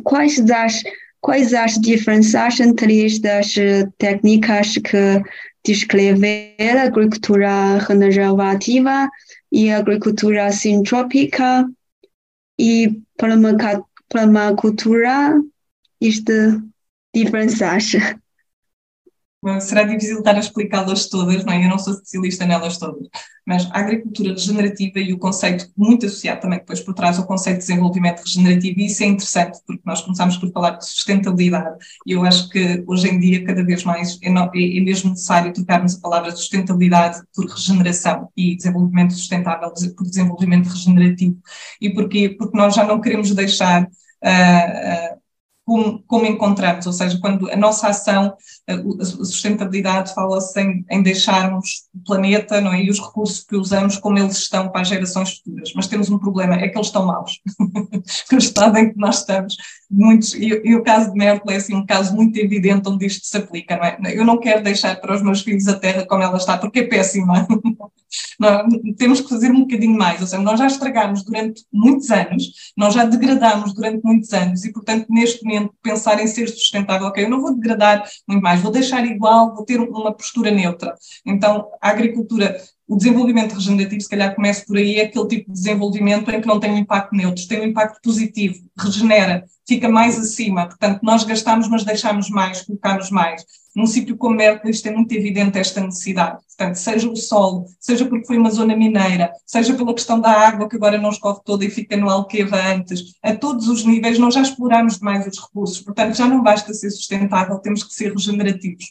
quais 0.05 0.39
das 0.41 0.83
quais 1.21 1.53
as 1.53 1.75
diferenças 1.75 2.61
entre 2.61 3.05
estas 3.05 3.55
técnicas 3.99 4.75
que 4.79 5.23
descrever 5.65 6.55
a 6.59 6.85
agricultura 6.85 7.79
regenerativa 7.79 9.09
e 9.53 9.71
a 9.71 9.79
agricultura 9.79 10.51
sintrópica 10.51 11.69
e 12.59 13.01
permacultura, 14.09 15.41
isto 16.01 16.33
diferenças? 17.15 17.93
Será 19.61 19.85
difícil 19.85 20.19
estar 20.19 20.37
a 20.37 20.39
explicá-las 20.39 21.09
todas, 21.09 21.45
não 21.45 21.53
é? 21.53 21.65
Eu 21.65 21.71
não 21.71 21.79
sou 21.79 21.95
especialista 21.95 22.45
nelas 22.45 22.77
todas, 22.77 23.09
mas 23.47 23.67
a 23.71 23.79
agricultura 23.79 24.31
regenerativa 24.31 24.99
e 24.99 25.15
o 25.15 25.19
conceito 25.19 25.67
muito 25.77 26.05
associado 26.05 26.43
também 26.43 26.59
depois 26.59 26.81
por 26.81 26.93
trás 26.93 27.19
ao 27.19 27.27
conceito 27.27 27.57
de 27.57 27.67
desenvolvimento 27.67 28.21
regenerativo, 28.21 28.81
e 28.81 28.87
isso 28.87 29.03
é 29.03 29.07
interessante 29.07 29.59
porque 29.67 29.83
nós 29.85 30.03
começamos 30.03 30.37
por 30.37 30.53
falar 30.53 30.73
de 30.73 30.87
sustentabilidade 30.87 31.77
e 32.07 32.13
eu 32.13 32.23
acho 32.25 32.51
que 32.51 32.85
hoje 32.87 33.09
em 33.09 33.19
dia 33.19 33.45
cada 33.45 33.65
vez 33.65 33.83
mais 33.83 34.19
é, 34.23 34.31
no, 34.31 34.51
é, 34.55 34.79
é 34.79 34.81
mesmo 34.81 35.11
necessário 35.11 35.53
trocarmos 35.53 35.97
a 35.97 36.01
palavra 36.01 36.31
sustentabilidade 36.33 37.23
por 37.35 37.47
regeneração 37.47 38.29
e 38.37 38.57
desenvolvimento 38.57 39.15
sustentável 39.15 39.73
por 39.97 40.05
desenvolvimento 40.05 40.69
regenerativo. 40.69 41.37
E 41.81 41.91
porquê? 41.91 42.29
Porque 42.29 42.57
nós 42.57 42.75
já 42.75 42.85
não 42.85 43.01
queremos 43.01 43.35
deixar 43.35 43.85
uh, 43.85 43.87
uh, 43.87 45.20
como, 45.71 46.03
como, 46.05 46.27
encontramos, 46.27 46.85
ou 46.85 46.93
seja, 46.93 47.17
quando 47.21 47.49
a 47.49 47.55
nossa 47.55 47.87
ação, 47.87 48.35
a, 48.69 49.05
sustentabilidade 49.05 50.13
fala-se 50.13 50.61
em, 50.61 50.85
em, 50.91 51.01
deixarmos 51.01 51.85
o 51.95 52.03
planeta 52.05 52.61
não 52.61 52.73
é? 52.73 52.83
e 52.83 52.91
os 52.91 52.99
recursos 52.99 53.45
que 53.45 53.55
usamos 53.55 53.97
como 53.97 54.19
eles 54.19 54.37
estão 54.37 54.69
para 54.69 54.81
as 54.81 54.89
gerações 54.89 55.39
futuras. 55.39 55.73
Mas 55.77 55.87
temos 55.87 56.11
um 56.11 56.19
problema, 56.19 56.57
é 56.57 56.69
que 56.69 56.77
eles 56.77 56.89
estão 56.89 57.07
maus. 57.07 57.39
no 58.33 58.39
estado 58.39 58.79
em 58.79 58.93
que 58.93 58.99
nós 58.99 59.21
estamos, 59.21 59.57
muitos, 59.89 60.35
e, 60.35 60.49
e 60.65 60.75
o 60.75 60.83
caso 60.83 61.13
de 61.13 61.17
Merkel 61.17 61.53
é 61.53 61.57
assim, 61.57 61.77
um 61.77 61.87
caso 61.87 62.17
muito 62.17 62.37
evidente 62.37 62.89
onde 62.89 63.07
isto 63.07 63.25
se 63.25 63.37
aplica, 63.37 63.77
não 63.77 63.85
é? 63.85 63.99
Eu 64.13 64.25
não 64.25 64.41
quero 64.41 64.65
deixar 64.65 65.01
para 65.01 65.15
os 65.15 65.23
meus 65.23 65.43
filhos 65.43 65.69
a 65.69 65.79
terra 65.79 66.05
como 66.05 66.25
ela 66.25 66.37
está, 66.37 66.59
porque 66.59 66.81
é 66.81 66.85
péssima. 66.89 67.47
Nós 68.39 68.67
temos 68.97 69.21
que 69.21 69.29
fazer 69.29 69.51
um 69.51 69.61
bocadinho 69.61 69.97
mais, 69.97 70.21
ou 70.21 70.27
seja, 70.27 70.43
nós 70.43 70.59
já 70.59 70.67
estragámos 70.67 71.23
durante 71.23 71.63
muitos 71.73 72.11
anos, 72.11 72.73
nós 72.77 72.95
já 72.95 73.05
degradamos 73.05 73.73
durante 73.73 74.03
muitos 74.03 74.33
anos 74.33 74.65
e, 74.65 74.73
portanto, 74.73 75.07
neste 75.09 75.45
momento, 75.45 75.60
pensar 75.83 76.21
em 76.21 76.27
ser 76.27 76.49
sustentável, 76.49 77.09
ok, 77.09 77.25
eu 77.25 77.31
não 77.31 77.41
vou 77.41 77.55
degradar 77.55 78.09
muito 78.27 78.43
mais, 78.43 78.61
vou 78.61 78.73
deixar 78.73 79.05
igual, 79.05 79.55
vou 79.55 79.65
ter 79.65 79.81
uma 79.81 80.13
postura 80.13 80.51
neutra. 80.51 80.95
Então, 81.27 81.69
a 81.81 81.91
agricultura 81.91 82.57
o 82.91 82.97
desenvolvimento 82.97 83.53
regenerativo, 83.53 84.01
se 84.01 84.09
calhar 84.09 84.35
começa 84.35 84.65
por 84.67 84.77
aí, 84.77 84.97
é 84.97 85.05
aquele 85.05 85.29
tipo 85.29 85.47
de 85.47 85.53
desenvolvimento 85.53 86.29
em 86.29 86.41
que 86.41 86.47
não 86.49 86.59
tem 86.59 86.73
um 86.73 86.77
impacto 86.79 87.15
neutro, 87.15 87.47
tem 87.47 87.61
um 87.61 87.67
impacto 87.67 88.01
positivo, 88.03 88.59
regenera, 88.77 89.45
fica 89.65 89.89
mais 89.89 90.19
acima. 90.19 90.67
Portanto, 90.67 90.99
nós 91.01 91.23
gastamos, 91.23 91.69
mas 91.69 91.85
deixamos 91.85 92.29
mais, 92.29 92.63
colocamos 92.63 93.09
mais. 93.13 93.45
Num 93.77 93.87
sítio 93.87 94.17
como 94.17 94.35
Mércoles 94.35 94.85
é 94.85 94.91
muito 94.91 95.13
evidente 95.13 95.57
esta 95.57 95.81
necessidade. 95.81 96.39
Portanto, 96.49 96.75
seja 96.75 97.09
o 97.09 97.15
solo, 97.15 97.67
seja 97.79 98.05
porque 98.07 98.27
foi 98.27 98.37
uma 98.37 98.51
zona 98.51 98.75
mineira, 98.75 99.31
seja 99.47 99.73
pela 99.75 99.95
questão 99.95 100.21
da 100.21 100.33
água 100.33 100.69
que 100.69 100.75
agora 100.75 100.99
não 100.99 101.11
escorre 101.11 101.39
toda 101.45 101.65
e 101.65 101.71
fica 101.71 101.97
no 101.97 102.11
Alqueva 102.11 102.57
antes, 102.57 103.15
a 103.23 103.37
todos 103.37 103.69
os 103.69 103.85
níveis 103.85 104.19
nós 104.19 104.35
já 104.35 104.43
exploramos 104.43 104.99
demais 104.99 105.25
os 105.29 105.39
recursos. 105.41 105.81
Portanto, 105.81 106.17
já 106.17 106.27
não 106.27 106.43
basta 106.43 106.75
ser 106.75 106.91
sustentável, 106.91 107.57
temos 107.61 107.85
que 107.85 107.95
ser 107.95 108.13
regenerativos. 108.13 108.87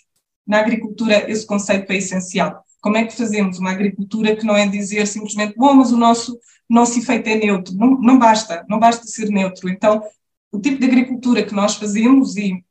Na 0.47 0.59
agricultura, 0.59 1.29
esse 1.29 1.45
conceito 1.45 1.91
é 1.91 1.97
essencial. 1.97 2.63
Como 2.81 2.97
é 2.97 3.05
que 3.05 3.15
fazemos 3.15 3.59
uma 3.59 3.71
agricultura 3.71 4.35
que 4.35 4.45
não 4.45 4.55
é 4.55 4.67
dizer 4.67 5.05
simplesmente, 5.07 5.55
bom, 5.55 5.73
mas 5.73 5.91
o 5.91 5.97
nosso, 5.97 6.39
nosso 6.69 6.99
efeito 6.99 7.27
é 7.27 7.35
neutro? 7.35 7.75
Não, 7.75 7.99
não 7.99 8.19
basta, 8.19 8.65
não 8.69 8.79
basta 8.79 9.05
ser 9.05 9.29
neutro. 9.29 9.69
Então, 9.69 10.01
o 10.51 10.59
tipo 10.59 10.79
de 10.79 10.85
agricultura 10.85 11.43
que 11.43 11.53
nós 11.53 11.75
fazemos 11.75 12.35
e 12.37 12.63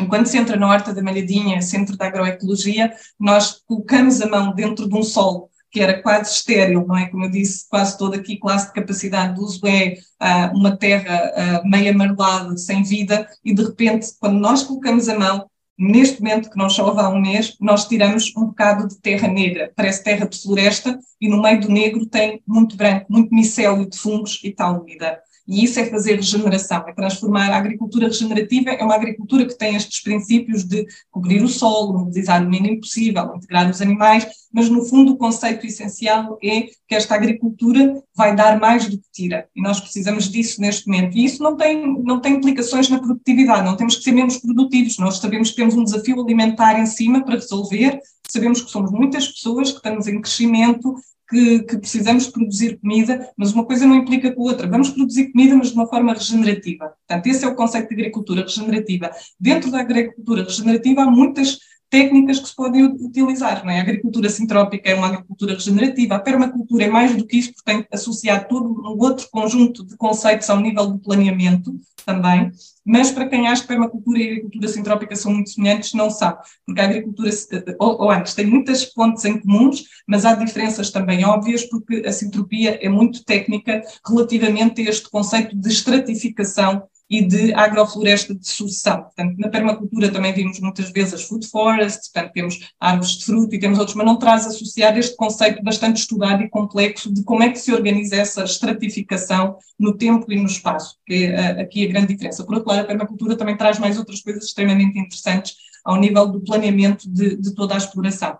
Enquanto 0.00 0.26
se 0.26 0.38
entra 0.38 0.56
na 0.56 0.68
Horta 0.68 0.94
da 0.94 1.02
Malhadinha, 1.02 1.60
Centro 1.60 1.96
da 1.96 2.06
Agroecologia, 2.06 2.94
nós 3.18 3.60
colocamos 3.66 4.20
a 4.20 4.28
mão 4.28 4.54
dentro 4.54 4.88
de 4.88 4.94
um 4.94 5.02
solo 5.02 5.50
que 5.70 5.80
era 5.80 6.00
quase 6.00 6.32
estéril, 6.32 6.86
não 6.86 6.96
é? 6.96 7.08
Como 7.08 7.24
eu 7.24 7.30
disse, 7.30 7.68
quase 7.68 7.98
toda 7.98 8.16
aqui 8.16 8.38
classe 8.38 8.68
de 8.68 8.72
capacidade 8.72 9.34
de 9.34 9.40
uso 9.40 9.60
é 9.66 9.94
uh, 10.20 10.56
uma 10.56 10.76
terra 10.76 11.60
uh, 11.62 11.68
meio 11.68 11.92
amarelada, 11.92 12.56
sem 12.56 12.82
vida, 12.82 13.28
e 13.44 13.54
de 13.54 13.62
repente, 13.62 14.08
quando 14.18 14.38
nós 14.38 14.62
colocamos 14.62 15.08
a 15.08 15.18
mão, 15.18 15.50
Neste 15.78 16.20
momento, 16.20 16.50
que 16.50 16.58
não 16.58 16.68
chove 16.68 17.00
há 17.00 17.08
um 17.08 17.20
mês, 17.20 17.56
nós 17.60 17.86
tiramos 17.86 18.34
um 18.36 18.46
bocado 18.46 18.88
de 18.88 19.00
terra 19.00 19.28
negra, 19.28 19.72
parece 19.76 20.02
terra 20.02 20.26
de 20.26 20.36
floresta, 20.36 20.98
e 21.20 21.28
no 21.28 21.40
meio 21.40 21.60
do 21.60 21.68
negro 21.68 22.04
tem 22.04 22.42
muito 22.44 22.76
branco, 22.76 23.06
muito 23.08 23.32
micélio 23.32 23.88
de 23.88 23.96
fungos 23.96 24.40
e 24.42 24.52
tal 24.52 24.80
úmida. 24.80 25.20
E 25.48 25.64
isso 25.64 25.80
é 25.80 25.86
fazer 25.86 26.16
regeneração, 26.16 26.84
é 26.86 26.92
transformar 26.92 27.50
a 27.50 27.56
agricultura 27.56 28.08
regenerativa, 28.08 28.70
é 28.70 28.84
uma 28.84 28.94
agricultura 28.94 29.46
que 29.46 29.56
tem 29.56 29.74
estes 29.74 30.02
princípios 30.02 30.62
de 30.62 30.86
cobrir 31.10 31.42
o 31.42 31.48
solo, 31.48 31.98
mobilizar 31.98 32.44
o 32.44 32.50
mínimo 32.50 32.80
possível, 32.80 33.34
integrar 33.34 33.70
os 33.70 33.80
animais, 33.80 34.26
mas 34.52 34.68
no 34.68 34.84
fundo 34.84 35.12
o 35.12 35.16
conceito 35.16 35.66
essencial 35.66 36.38
é 36.42 36.62
que 36.86 36.94
esta 36.94 37.14
agricultura 37.14 38.02
vai 38.14 38.36
dar 38.36 38.60
mais 38.60 38.86
do 38.88 38.98
que 38.98 39.06
tira. 39.10 39.48
E 39.56 39.62
nós 39.62 39.80
precisamos 39.80 40.28
disso 40.28 40.60
neste 40.60 40.86
momento. 40.86 41.16
E 41.16 41.24
isso 41.24 41.42
não 41.42 41.56
tem, 41.56 42.02
não 42.02 42.20
tem 42.20 42.34
implicações 42.34 42.90
na 42.90 42.98
produtividade, 42.98 43.64
não 43.64 43.76
temos 43.76 43.96
que 43.96 44.02
ser 44.02 44.12
menos 44.12 44.36
produtivos, 44.36 44.98
nós 44.98 45.16
sabemos 45.16 45.50
que 45.50 45.56
temos 45.56 45.74
um 45.74 45.84
desafio 45.84 46.20
alimentar 46.20 46.78
em 46.78 46.84
cima 46.84 47.24
para 47.24 47.36
resolver, 47.36 48.00
sabemos 48.28 48.60
que 48.60 48.70
somos 48.70 48.90
muitas 48.90 49.26
pessoas 49.28 49.70
que 49.70 49.78
estamos 49.78 50.06
em 50.06 50.20
crescimento, 50.20 50.94
que, 51.28 51.60
que, 51.60 51.78
precisamos 51.78 52.28
produzir 52.28 52.78
comida, 52.80 53.30
mas 53.36 53.52
uma 53.52 53.64
coisa 53.64 53.86
não 53.86 53.96
implica 53.96 54.32
com 54.32 54.42
a 54.42 54.50
outra. 54.50 54.66
Vamos 54.66 54.90
produzir 54.90 55.30
comida, 55.30 55.54
mas 55.54 55.68
de 55.68 55.74
uma 55.74 55.86
forma 55.86 56.14
regenerativa. 56.14 56.94
Portanto, 57.06 57.26
esse 57.26 57.44
é 57.44 57.48
o 57.48 57.54
conceito 57.54 57.88
de 57.88 57.94
agricultura 57.94 58.42
regenerativa. 58.42 59.10
Dentro 59.38 59.70
da 59.70 59.80
agricultura 59.80 60.44
regenerativa 60.44 61.02
há 61.02 61.10
muitas 61.10 61.58
técnicas 61.90 62.38
que 62.38 62.48
se 62.48 62.56
podem 62.56 62.84
utilizar. 62.84 63.64
Não 63.64 63.72
é? 63.72 63.78
A 63.78 63.82
agricultura 63.82 64.28
sintrópica 64.28 64.90
é 64.90 64.94
uma 64.94 65.06
agricultura 65.06 65.54
regenerativa, 65.54 66.16
a 66.16 66.20
permacultura 66.20 66.84
é 66.84 66.88
mais 66.88 67.16
do 67.16 67.26
que 67.26 67.38
isso, 67.38 67.52
porque 67.52 67.70
tem 67.70 67.86
associado 67.92 68.46
todo 68.48 68.68
um 68.68 69.02
outro 69.02 69.28
conjunto 69.30 69.84
de 69.84 69.96
conceitos 69.96 70.48
ao 70.50 70.60
nível 70.60 70.86
do 70.86 70.98
planeamento 70.98 71.74
também, 72.08 72.50
mas 72.86 73.10
para 73.10 73.28
quem 73.28 73.48
acha 73.48 73.60
que 73.60 73.68
permacultura 73.68 74.18
e 74.18 74.26
agricultura 74.28 74.68
sintrópica 74.68 75.14
são 75.14 75.32
muito 75.34 75.50
semelhantes, 75.50 75.92
não 75.92 76.10
sabe, 76.10 76.38
porque 76.64 76.80
a 76.80 76.84
agricultura, 76.84 77.30
ou, 77.78 78.02
ou 78.02 78.10
antes, 78.10 78.32
tem 78.32 78.46
muitas 78.46 78.86
pontes 78.86 79.26
em 79.26 79.38
comuns, 79.38 79.84
mas 80.06 80.24
há 80.24 80.34
diferenças 80.34 80.90
também 80.90 81.22
óbvias, 81.26 81.64
porque 81.64 82.02
a 82.06 82.12
sintropia 82.12 82.78
é 82.80 82.88
muito 82.88 83.22
técnica 83.24 83.82
relativamente 84.08 84.80
a 84.80 84.88
este 84.88 85.10
conceito 85.10 85.54
de 85.54 85.68
estratificação 85.68 86.82
e 87.10 87.22
de 87.22 87.54
agrofloresta 87.54 88.34
de 88.34 88.46
sucessão. 88.46 89.02
Portanto, 89.02 89.36
na 89.38 89.48
permacultura 89.48 90.12
também 90.12 90.32
vimos 90.32 90.60
muitas 90.60 90.90
vezes 90.90 91.14
as 91.14 91.22
food 91.24 91.46
forests, 91.48 92.10
portanto, 92.12 92.32
temos 92.32 92.72
árvores 92.78 93.12
de 93.12 93.24
fruto 93.24 93.54
e 93.54 93.58
temos 93.58 93.78
outros, 93.78 93.96
mas 93.96 94.06
não 94.06 94.18
traz 94.18 94.46
associado 94.46 94.98
este 94.98 95.16
conceito 95.16 95.62
bastante 95.62 95.96
estudado 95.96 96.42
e 96.42 96.50
complexo 96.50 97.12
de 97.12 97.22
como 97.24 97.42
é 97.42 97.50
que 97.50 97.58
se 97.58 97.72
organiza 97.72 98.16
essa 98.16 98.44
estratificação 98.44 99.56
no 99.78 99.96
tempo 99.96 100.30
e 100.30 100.36
no 100.36 100.46
espaço, 100.46 100.96
que 101.06 101.14
é 101.14 101.30
eh, 101.30 101.60
aqui 101.62 101.86
a 101.86 101.88
grande 101.88 102.08
diferença. 102.08 102.44
Por 102.44 102.56
outro 102.56 102.68
lado, 102.68 102.80
a 102.80 102.84
permacultura 102.84 103.36
também 103.36 103.56
traz 103.56 103.78
mais 103.78 103.98
outras 103.98 104.20
coisas 104.20 104.44
extremamente 104.44 104.98
interessantes 104.98 105.56
ao 105.84 105.96
nível 105.96 106.26
do 106.26 106.40
planeamento 106.40 107.10
de, 107.10 107.36
de 107.36 107.54
toda 107.54 107.74
a 107.74 107.78
exploração. 107.78 108.38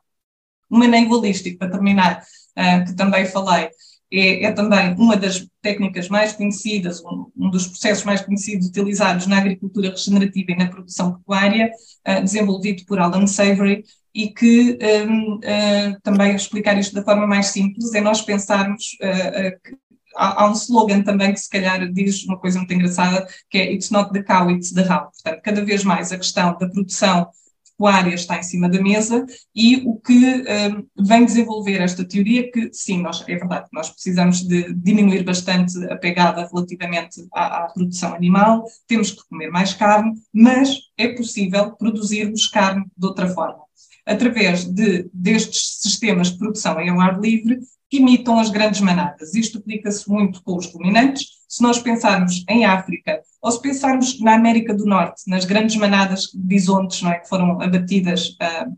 Manejo 0.68 1.14
holístico, 1.14 1.58
para 1.58 1.70
terminar, 1.70 2.22
uh, 2.58 2.84
que 2.84 2.94
também 2.94 3.24
falei, 3.24 3.70
é, 4.10 4.44
é, 4.44 4.52
também 4.52 4.94
uma 4.94 5.16
das 5.16 5.46
técnicas 5.60 6.08
mais 6.08 6.32
conhecidas, 6.32 7.02
um, 7.04 7.30
um, 7.36 7.50
dos 7.50 7.66
processos 7.66 8.04
mais 8.04 8.20
conhecidos 8.20 8.68
utilizados 8.68 9.26
na 9.26 9.38
agricultura 9.38 9.90
regenerativa 9.90 10.52
e 10.52 10.56
na 10.56 10.68
produção 10.68 11.14
pecuária, 11.14 11.70
uh, 12.08 12.22
desenvolvido 12.22 12.84
por 12.86 12.98
Alan 12.98 13.26
Savory, 13.26 13.84
e 14.14 14.28
que 14.28 14.78
um, 15.06 15.34
uh, 15.34 15.40
ah, 15.44 15.98
também 16.02 16.34
explicar 16.34 16.76
isto 16.78 16.94
da 16.94 17.04
forma 17.04 17.26
mais 17.26 17.48
simples 17.48 17.94
é 17.94 18.00
nós 18.00 18.20
pensarmos 18.22 18.96
uh, 19.02 19.60
que 19.62 19.76
há, 20.16 20.42
há, 20.42 20.50
um 20.50 20.54
slogan 20.54 21.02
também 21.02 21.32
que 21.32 21.38
se 21.38 21.48
calhar 21.48 21.86
diz 21.92 22.24
uma 22.24 22.38
coisa 22.38 22.58
muito 22.58 22.72
engraçada, 22.72 23.28
que 23.48 23.58
é 23.58 23.72
It's 23.72 23.90
not 23.90 24.12
the 24.12 24.22
cow, 24.22 24.50
it's 24.50 24.72
the 24.72 24.82
how. 24.82 25.10
Portanto, 25.12 25.42
cada 25.42 25.64
vez 25.64 25.84
mais 25.84 26.10
a 26.10 26.16
questão 26.16 26.56
da 26.58 26.68
produção 26.68 27.28
pecuária 27.78 28.14
está 28.14 28.36
em 28.38 28.42
cima 28.42 28.68
da 28.68 28.82
mesa 28.82 29.24
e 29.54 29.76
o 29.86 29.94
que 29.94 30.12
um, 30.12 30.86
vem 30.98 31.24
desenvolver 31.24 31.80
esta 31.80 32.04
teoria 32.04 32.50
que, 32.50 32.70
sim, 32.72 33.00
nós, 33.00 33.24
é 33.28 33.36
verdade, 33.36 33.68
nós 33.72 33.88
precisamos 33.88 34.40
de 34.40 34.74
diminuir 34.74 35.22
bastante 35.22 35.78
a 35.84 35.96
pegada 35.96 36.48
relativamente 36.52 37.24
à, 37.32 37.64
à 37.64 37.66
produção 37.68 38.14
animal, 38.14 38.64
temos 38.88 39.12
que 39.12 39.26
comer 39.28 39.48
mais 39.50 39.72
carne, 39.72 40.12
mas 40.32 40.76
é 40.98 41.08
possível 41.08 41.70
produzirmos 41.76 42.48
carne 42.48 42.84
de 42.96 43.06
outra 43.06 43.28
forma 43.28 43.68
através 44.04 44.64
de, 44.64 45.08
destes 45.12 45.80
sistemas 45.82 46.32
de 46.32 46.38
produção 46.38 46.80
em 46.80 46.88
ar 46.98 47.20
livre 47.20 47.58
que 47.90 47.98
imitam 47.98 48.38
as 48.38 48.48
grandes 48.48 48.80
manadas. 48.80 49.34
Isto 49.34 49.58
aplica-se 49.58 50.08
muito 50.08 50.42
com 50.42 50.56
os 50.56 50.66
ruminantes. 50.66 51.37
Se 51.48 51.62
nós 51.62 51.78
pensarmos 51.78 52.44
em 52.48 52.64
África, 52.64 53.20
ou 53.40 53.50
se 53.50 53.60
pensarmos 53.60 54.20
na 54.20 54.34
América 54.34 54.74
do 54.74 54.84
Norte, 54.84 55.22
nas 55.26 55.44
grandes 55.44 55.76
manadas 55.76 56.24
de 56.24 56.38
bisontes 56.38 57.02
não 57.02 57.10
é, 57.10 57.18
que 57.18 57.28
foram 57.28 57.60
abatidas 57.60 58.36
uh, 58.42 58.76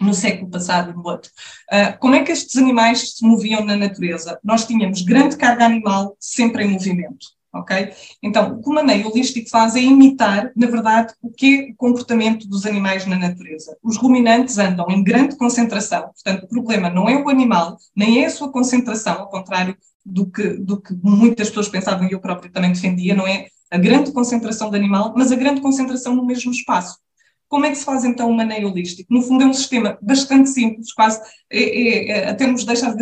no 0.00 0.12
século 0.12 0.50
passado 0.50 0.90
e 0.90 0.94
no 0.94 1.02
outro, 1.02 1.30
uh, 1.72 1.98
como 1.98 2.14
é 2.14 2.22
que 2.22 2.32
estes 2.32 2.56
animais 2.56 3.14
se 3.14 3.26
moviam 3.26 3.64
na 3.64 3.76
natureza? 3.76 4.38
Nós 4.44 4.66
tínhamos 4.66 5.02
grande 5.02 5.36
carga 5.36 5.64
animal 5.64 6.16
sempre 6.20 6.64
em 6.64 6.68
movimento 6.68 7.34
ok? 7.54 7.92
Então, 8.22 8.54
o 8.54 8.62
que 8.62 8.68
o 8.68 8.72
maneio 8.72 9.08
holístico 9.08 9.48
faz 9.48 9.76
é 9.76 9.80
imitar, 9.80 10.50
na 10.56 10.66
verdade, 10.66 11.14
o 11.22 11.30
que 11.30 11.68
é 11.68 11.72
o 11.72 11.76
comportamento 11.76 12.48
dos 12.48 12.66
animais 12.66 13.06
na 13.06 13.16
natureza. 13.16 13.76
Os 13.82 13.96
ruminantes 13.96 14.58
andam 14.58 14.90
em 14.90 15.02
grande 15.02 15.36
concentração, 15.36 16.02
portanto, 16.02 16.44
o 16.44 16.48
problema 16.48 16.90
não 16.90 17.08
é 17.08 17.16
o 17.16 17.28
animal, 17.28 17.78
nem 17.94 18.22
é 18.22 18.26
a 18.26 18.30
sua 18.30 18.50
concentração, 18.50 19.20
ao 19.20 19.30
contrário 19.30 19.76
do 20.04 20.30
que, 20.30 20.48
do 20.54 20.80
que 20.80 20.94
muitas 21.02 21.48
pessoas 21.48 21.68
pensavam 21.68 22.06
e 22.06 22.12
eu 22.12 22.20
próprio 22.20 22.52
também 22.52 22.72
defendia, 22.72 23.14
não 23.14 23.26
é 23.26 23.46
a 23.70 23.78
grande 23.78 24.12
concentração 24.12 24.70
de 24.70 24.76
animal, 24.76 25.14
mas 25.16 25.32
a 25.32 25.36
grande 25.36 25.60
concentração 25.60 26.14
no 26.14 26.24
mesmo 26.24 26.52
espaço. 26.52 26.98
Como 27.48 27.66
é 27.66 27.70
que 27.70 27.76
se 27.76 27.84
faz 27.84 28.04
então 28.04 28.28
o 28.30 28.34
maneio 28.34 28.68
holístico? 28.68 29.12
No 29.12 29.22
fundo 29.22 29.44
é 29.44 29.46
um 29.46 29.52
sistema 29.52 29.98
bastante 30.02 30.50
simples, 30.50 30.92
quase 30.92 31.20
é, 31.50 31.62
é, 31.62 32.08
é, 32.08 32.28
até 32.28 32.46
nos 32.46 32.64
deixa 32.64 32.88
às 32.88 32.96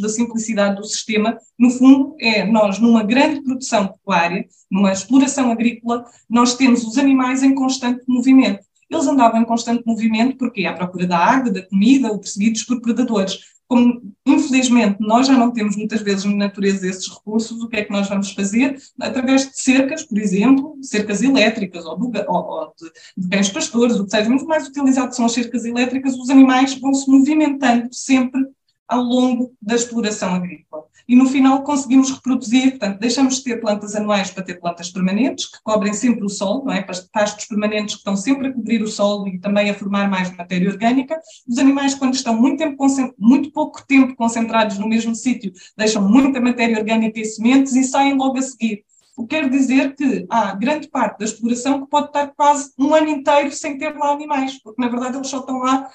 da 0.00 0.08
simplicidade 0.08 0.76
do 0.76 0.84
sistema. 0.84 1.38
No 1.58 1.70
fundo 1.70 2.16
é 2.18 2.44
nós, 2.44 2.78
numa 2.78 3.04
grande 3.04 3.42
produção 3.42 3.88
pecuária, 3.88 4.44
numa 4.70 4.92
exploração 4.92 5.50
agrícola, 5.50 6.04
nós 6.28 6.56
temos 6.56 6.82
os 6.84 6.98
animais 6.98 7.42
em 7.42 7.54
constante 7.54 8.02
movimento. 8.08 8.66
Eles 8.90 9.06
andavam 9.06 9.40
em 9.40 9.44
constante 9.44 9.84
movimento 9.86 10.36
porque 10.38 10.64
à 10.64 10.72
procura 10.72 11.06
da 11.06 11.18
água, 11.18 11.52
da 11.52 11.62
comida, 11.62 12.10
ou 12.10 12.18
perseguidos 12.18 12.64
por 12.64 12.80
predadores 12.80 13.38
como 13.68 14.02
infelizmente 14.26 14.96
nós 14.98 15.26
já 15.26 15.34
não 15.34 15.52
temos 15.52 15.76
muitas 15.76 16.00
vezes 16.00 16.24
na 16.24 16.34
natureza 16.34 16.88
esses 16.88 17.06
recursos, 17.06 17.62
o 17.62 17.68
que 17.68 17.76
é 17.76 17.84
que 17.84 17.92
nós 17.92 18.08
vamos 18.08 18.32
fazer? 18.32 18.80
Através 18.98 19.46
de 19.46 19.60
cercas, 19.60 20.02
por 20.02 20.18
exemplo, 20.18 20.78
cercas 20.82 21.22
elétricas 21.22 21.84
ou, 21.84 21.96
do, 21.96 22.10
ou, 22.28 22.36
ou 22.36 22.74
de, 22.78 22.90
de 23.22 23.28
cães 23.28 23.50
pastores, 23.50 23.96
o 23.96 24.04
que 24.06 24.10
seja, 24.10 24.30
muito 24.30 24.46
mais 24.46 24.66
utilizado 24.66 25.14
são 25.14 25.26
as 25.26 25.32
cercas 25.32 25.66
elétricas, 25.66 26.14
os 26.14 26.30
animais 26.30 26.74
vão 26.80 26.94
se 26.94 27.10
movimentando 27.10 27.88
sempre 27.92 28.42
ao 28.88 29.02
longo 29.02 29.54
da 29.60 29.74
exploração 29.74 30.34
agrícola. 30.34 30.84
E 31.06 31.16
no 31.16 31.26
final 31.26 31.62
conseguimos 31.62 32.10
reproduzir, 32.10 32.70
portanto, 32.70 32.98
deixamos 32.98 33.36
de 33.36 33.44
ter 33.44 33.60
plantas 33.60 33.94
anuais 33.94 34.30
para 34.30 34.42
ter 34.42 34.60
plantas 34.60 34.90
permanentes, 34.90 35.46
que 35.46 35.62
cobrem 35.62 35.92
sempre 35.94 36.24
o 36.24 36.28
solo, 36.28 36.64
não 36.64 36.72
é? 36.72 36.82
pastos 37.12 37.46
permanentes 37.46 37.94
que 37.94 38.00
estão 38.00 38.16
sempre 38.16 38.48
a 38.48 38.52
cobrir 38.52 38.82
o 38.82 38.88
solo 38.88 39.26
e 39.28 39.38
também 39.38 39.70
a 39.70 39.74
formar 39.74 40.08
mais 40.08 40.34
matéria 40.36 40.68
orgânica. 40.68 41.18
Os 41.46 41.58
animais, 41.58 41.94
quando 41.94 42.14
estão 42.14 42.36
muito, 42.38 42.58
tempo, 42.58 42.86
muito 43.18 43.50
pouco 43.52 43.86
tempo 43.86 44.14
concentrados 44.16 44.78
no 44.78 44.88
mesmo 44.88 45.14
sítio, 45.14 45.52
deixam 45.76 46.06
muita 46.06 46.40
matéria 46.40 46.78
orgânica 46.78 47.18
e 47.18 47.24
sementes 47.24 47.74
e 47.74 47.84
saem 47.84 48.14
logo 48.14 48.38
a 48.38 48.42
seguir. 48.42 48.84
O 49.16 49.26
que 49.26 49.34
quer 49.34 49.50
dizer 49.50 49.96
que 49.96 50.26
há 50.30 50.54
grande 50.54 50.88
parte 50.88 51.18
da 51.18 51.24
exploração 51.24 51.80
que 51.80 51.90
pode 51.90 52.06
estar 52.06 52.28
quase 52.36 52.70
um 52.78 52.94
ano 52.94 53.08
inteiro 53.08 53.50
sem 53.50 53.76
ter 53.76 53.96
lá 53.96 54.12
animais, 54.12 54.62
porque 54.62 54.80
na 54.80 54.88
verdade 54.88 55.16
eles 55.16 55.28
só 55.28 55.40
estão 55.40 55.58
lá, 55.58 55.90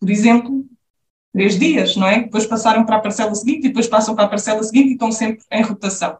por 0.00 0.08
exemplo, 0.08 0.64
três 1.32 1.58
dias, 1.58 1.96
não 1.96 2.06
é? 2.06 2.20
Depois 2.20 2.46
passaram 2.46 2.84
para 2.84 2.96
a 2.96 3.00
parcela 3.00 3.34
seguinte 3.34 3.64
e 3.64 3.68
depois 3.68 3.86
passam 3.86 4.14
para 4.14 4.24
a 4.24 4.28
parcela 4.28 4.62
seguinte 4.62 4.90
e 4.90 4.92
estão 4.92 5.10
sempre 5.10 5.44
em 5.50 5.62
rotação. 5.62 6.18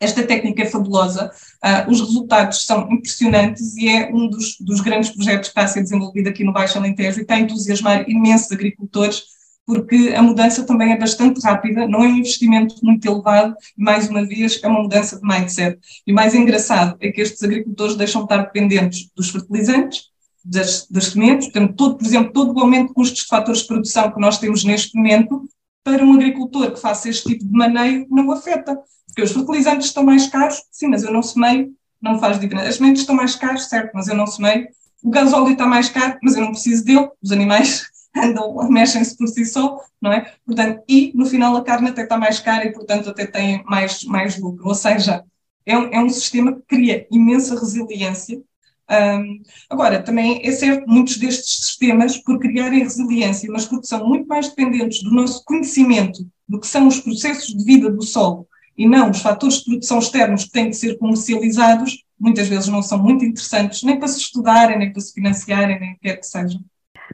Esta 0.00 0.26
técnica 0.26 0.62
é 0.62 0.66
fabulosa, 0.66 1.30
uh, 1.64 1.90
os 1.90 2.00
resultados 2.00 2.66
são 2.66 2.90
impressionantes 2.92 3.76
e 3.76 3.88
é 3.88 4.10
um 4.12 4.28
dos, 4.28 4.58
dos, 4.60 4.80
grandes 4.80 5.10
projetos 5.10 5.48
que 5.48 5.52
está 5.52 5.62
a 5.62 5.68
ser 5.68 5.82
desenvolvido 5.82 6.28
aqui 6.28 6.44
no 6.44 6.52
Baixo 6.52 6.76
Alentejo 6.76 7.20
e 7.20 7.22
está 7.22 7.36
a 7.36 7.40
entusiasmar 7.40 8.04
imensos 8.08 8.50
agricultores, 8.52 9.22
porque 9.64 10.12
a 10.14 10.20
mudança 10.20 10.66
também 10.66 10.92
é 10.92 10.98
bastante 10.98 11.40
rápida, 11.40 11.88
não 11.88 12.04
é 12.04 12.08
um 12.08 12.16
investimento 12.16 12.74
muito 12.82 13.06
elevado 13.06 13.54
e, 13.78 13.82
mais 13.82 14.08
uma 14.08 14.26
vez, 14.26 14.60
é 14.62 14.68
uma 14.68 14.82
mudança 14.82 15.18
de 15.18 15.26
mindset. 15.26 15.78
E 16.06 16.12
o 16.12 16.14
mais 16.14 16.34
engraçado 16.34 16.96
é 17.00 17.10
que 17.10 17.22
estes 17.22 17.42
agricultores 17.42 17.96
deixam 17.96 18.22
de 18.22 18.26
estar 18.26 18.44
dependentes 18.44 19.08
dos 19.16 19.30
fertilizantes, 19.30 20.10
das, 20.44 20.86
das 20.90 21.06
sementes, 21.06 21.48
portanto, 21.48 21.74
todo, 21.74 21.96
por 21.96 22.06
exemplo, 22.06 22.32
todo 22.32 22.54
o 22.54 22.60
aumento 22.60 22.88
de 22.88 22.94
custos 22.94 23.22
de 23.22 23.28
fatores 23.28 23.62
de 23.62 23.68
produção 23.68 24.12
que 24.12 24.20
nós 24.20 24.38
temos 24.38 24.62
neste 24.62 24.94
momento, 24.96 25.48
para 25.82 26.04
um 26.04 26.14
agricultor 26.14 26.72
que 26.72 26.80
faça 26.80 27.08
este 27.08 27.28
tipo 27.28 27.44
de 27.44 27.52
maneio, 27.52 28.06
não 28.10 28.30
afeta. 28.30 28.78
Porque 29.06 29.22
os 29.22 29.32
fertilizantes 29.32 29.86
estão 29.86 30.02
mais 30.02 30.26
caros, 30.26 30.62
sim, 30.70 30.88
mas 30.88 31.02
eu 31.02 31.12
não 31.12 31.22
semeio, 31.22 31.72
não 32.00 32.18
faz 32.18 32.38
diferença. 32.38 32.68
As 32.68 32.76
sementes 32.76 33.02
estão 33.02 33.14
mais 33.14 33.36
caras, 33.36 33.68
certo, 33.68 33.92
mas 33.94 34.08
eu 34.08 34.14
não 34.16 34.26
semeio. 34.26 34.68
O 35.02 35.10
gasóleo 35.10 35.52
está 35.52 35.66
mais 35.66 35.88
caro, 35.88 36.18
mas 36.22 36.34
eu 36.34 36.42
não 36.42 36.52
preciso 36.52 36.84
dele. 36.84 37.08
Os 37.22 37.30
animais 37.30 37.86
andam, 38.16 38.56
mexem-se 38.68 39.16
por 39.16 39.28
si 39.28 39.44
só, 39.44 39.78
não 40.00 40.12
é? 40.12 40.32
Portanto, 40.44 40.82
e 40.88 41.12
no 41.14 41.26
final 41.26 41.54
a 41.56 41.62
carne 41.62 41.90
até 41.90 42.02
está 42.02 42.16
mais 42.16 42.40
cara 42.40 42.66
e, 42.66 42.72
portanto, 42.72 43.10
até 43.10 43.26
tem 43.26 43.62
mais, 43.64 44.02
mais 44.04 44.38
lucro. 44.38 44.66
Ou 44.66 44.74
seja, 44.74 45.22
é 45.66 45.76
um, 45.76 45.92
é 45.92 46.00
um 46.00 46.08
sistema 46.08 46.54
que 46.54 46.62
cria 46.62 47.06
imensa 47.10 47.58
resiliência 47.58 48.42
um, 48.90 49.42
agora, 49.70 50.02
também 50.02 50.40
é 50.44 50.52
certo, 50.52 50.86
muitos 50.86 51.16
destes 51.16 51.66
sistemas, 51.66 52.18
por 52.18 52.38
criarem 52.38 52.80
resiliência, 52.80 53.50
mas 53.50 53.64
porque 53.64 53.86
são 53.86 54.06
muito 54.06 54.28
mais 54.28 54.48
dependentes 54.48 55.02
do 55.02 55.10
nosso 55.10 55.44
conhecimento 55.44 56.20
do 56.48 56.60
que 56.60 56.66
são 56.66 56.86
os 56.86 57.00
processos 57.00 57.54
de 57.54 57.64
vida 57.64 57.90
do 57.90 58.02
solo 58.02 58.46
e 58.76 58.88
não 58.88 59.10
os 59.10 59.22
fatores 59.22 59.58
de 59.58 59.64
produção 59.64 59.98
externos 59.98 60.44
que 60.44 60.50
têm 60.50 60.68
que 60.68 60.76
ser 60.76 60.98
comercializados, 60.98 62.04
muitas 62.18 62.48
vezes 62.48 62.68
não 62.68 62.82
são 62.82 62.98
muito 62.98 63.24
interessantes, 63.24 63.82
nem 63.82 63.98
para 63.98 64.08
se 64.08 64.18
estudarem, 64.18 64.78
nem 64.78 64.92
para 64.92 65.00
se 65.00 65.12
financiarem, 65.12 65.78
nem 65.78 65.96
quer 66.00 66.16
que 66.16 66.26
seja. 66.26 66.58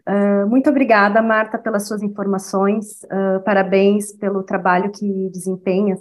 Uh, 0.08 0.48
muito 0.48 0.70
obrigada, 0.70 1.20
Marta, 1.20 1.58
pelas 1.58 1.86
suas 1.86 2.02
informações, 2.02 3.02
uh, 3.04 3.40
parabéns 3.44 4.12
pelo 4.12 4.42
trabalho 4.42 4.90
que 4.90 5.28
desempenha. 5.30 5.96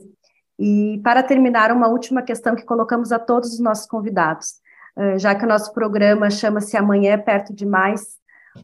E 0.58 0.99
para 1.03 1.23
terminar, 1.23 1.71
uma 1.71 1.88
última 1.88 2.21
questão 2.21 2.55
que 2.55 2.65
colocamos 2.65 3.12
a 3.12 3.19
todos 3.19 3.53
os 3.53 3.60
nossos 3.60 3.88
convidados. 3.88 4.55
Eh, 4.99 5.17
já 5.17 5.33
que 5.33 5.45
o 5.45 5.47
nosso 5.47 5.73
programa 5.73 6.29
chama-se 6.29 6.75
Amanhã 6.75 7.13
é 7.13 7.17
Perto 7.17 7.53
Demais, 7.53 8.19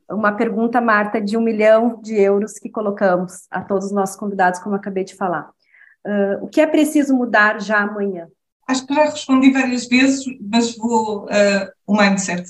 uma 0.09 0.33
pergunta, 0.33 0.81
Marta, 0.81 1.21
de 1.21 1.37
um 1.37 1.41
milhão 1.41 2.01
de 2.01 2.15
euros 2.15 2.53
que 2.59 2.69
colocamos 2.69 3.47
a 3.49 3.61
todos 3.61 3.85
os 3.85 3.91
nossos 3.93 4.17
convidados, 4.17 4.59
como 4.59 4.75
acabei 4.75 5.05
de 5.05 5.15
falar. 5.15 5.49
Uh, 6.05 6.43
o 6.43 6.47
que 6.47 6.59
é 6.59 6.67
preciso 6.67 7.15
mudar 7.15 7.61
já 7.61 7.79
amanhã? 7.79 8.27
Acho 8.67 8.85
que 8.85 8.93
já 8.93 9.05
respondi 9.05 9.51
várias 9.51 9.87
vezes, 9.87 10.25
mas 10.41 10.75
vou. 10.75 11.25
Uh, 11.25 11.71
o 11.87 11.95
mindset. 11.95 12.43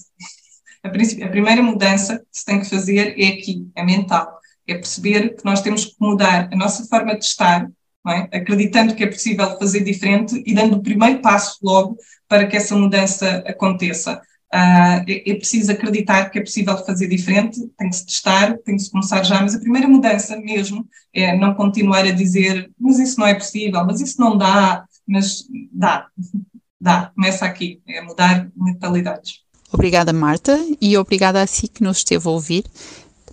A, 0.84 0.88
a 0.88 1.30
primeira 1.30 1.62
mudança 1.62 2.20
que 2.20 2.26
se 2.32 2.46
tem 2.46 2.60
que 2.60 2.70
fazer 2.70 3.16
é 3.20 3.28
aqui, 3.28 3.70
é 3.76 3.84
mental. 3.84 4.40
É 4.68 4.74
perceber 4.74 5.36
que 5.36 5.46
nós 5.46 5.62
temos 5.62 5.86
que 5.86 5.96
mudar 6.00 6.50
a 6.52 6.56
nossa 6.56 6.86
forma 6.86 7.18
de 7.18 7.26
estar, 7.26 7.70
é? 8.08 8.38
acreditando 8.38 8.96
que 8.96 9.04
é 9.04 9.08
possível 9.08 9.58
fazer 9.58 9.82
diferente 9.82 10.42
e 10.46 10.54
dando 10.54 10.78
o 10.78 10.84
primeiro 10.84 11.20
passo 11.20 11.58
logo 11.64 11.98
para 12.28 12.48
que 12.48 12.56
essa 12.56 12.76
mudança 12.76 13.44
aconteça. 13.48 14.22
Uh, 14.54 15.04
é, 15.08 15.32
é, 15.32 15.36
preciso 15.36 15.72
acreditar 15.72 16.30
que 16.30 16.40
é 16.40 16.42
possível 16.42 16.78
fazer 16.86 17.08
diferente, 17.08 17.60
tem 17.78 17.90
que 17.90 17.96
se 17.96 18.06
testar, 18.06 18.58
tem 18.60 18.78
que 18.78 18.84
se 18.84 18.92
começar 18.92 19.24
já, 19.24 19.42
mas 19.42 19.56
a 19.56 19.60
primeira 19.60 19.88
mudança 19.88 20.38
mesmo 20.38 20.88
é 21.14 21.36
não 21.36 21.54
continuar 21.56 22.06
a 22.06 22.12
dizer, 22.12 22.72
mas 22.80 23.00
isso 23.00 23.20
não 23.20 23.28
é 23.28 23.34
possível, 23.34 23.84
mas 23.86 24.00
isso 24.00 24.22
não 24.22 24.38
dá, 24.38 24.86
mas 25.06 25.44
dá, 25.74 26.08
dá, 26.80 27.12
começa 27.14 27.46
aqui, 27.46 27.82
é 27.88 28.02
mudar 28.02 28.48
mentalidades. 28.56 29.46
Obrigada, 29.74 30.14
Marta, 30.14 30.58
e 30.80 30.98
obrigada 30.98 31.42
a 31.42 31.48
si 31.48 31.68
que 31.68 31.84
nos 31.84 31.98
esteve 31.98 32.26
a 32.26 32.32
ouvir. 32.32 32.64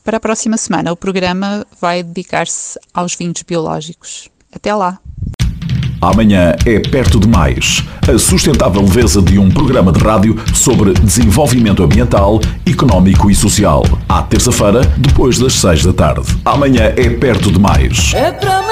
Para 0.03 0.17
a 0.17 0.21
próxima 0.21 0.57
semana, 0.57 0.91
o 0.91 0.97
programa 0.97 1.65
vai 1.81 2.03
dedicar-se 2.03 2.77
aos 2.93 3.15
vinhos 3.15 3.43
biológicos. 3.43 4.29
Até 4.55 4.75
lá! 4.75 4.99
Amanhã 6.01 6.55
é 6.67 6.81
perto 6.81 7.21
demais. 7.21 7.85
A 8.13 8.19
sustentável 8.19 8.83
leveza 8.83 9.23
de 9.23 9.39
um 9.39 9.49
programa 9.49 9.93
de 9.93 10.01
rádio 10.01 10.37
sobre 10.53 10.93
desenvolvimento 10.95 11.83
ambiental, 11.83 12.41
económico 12.67 13.31
e 13.31 13.35
social. 13.35 13.85
À 14.09 14.21
terça-feira, 14.21 14.81
depois 14.99 15.39
das 15.39 15.53
seis 15.53 15.85
da 15.85 15.93
tarde. 15.93 16.27
Amanhã 16.45 16.93
é 16.97 17.09
perto 17.09 17.53
demais. 17.53 18.13
É 18.15 18.33
para 18.33 18.63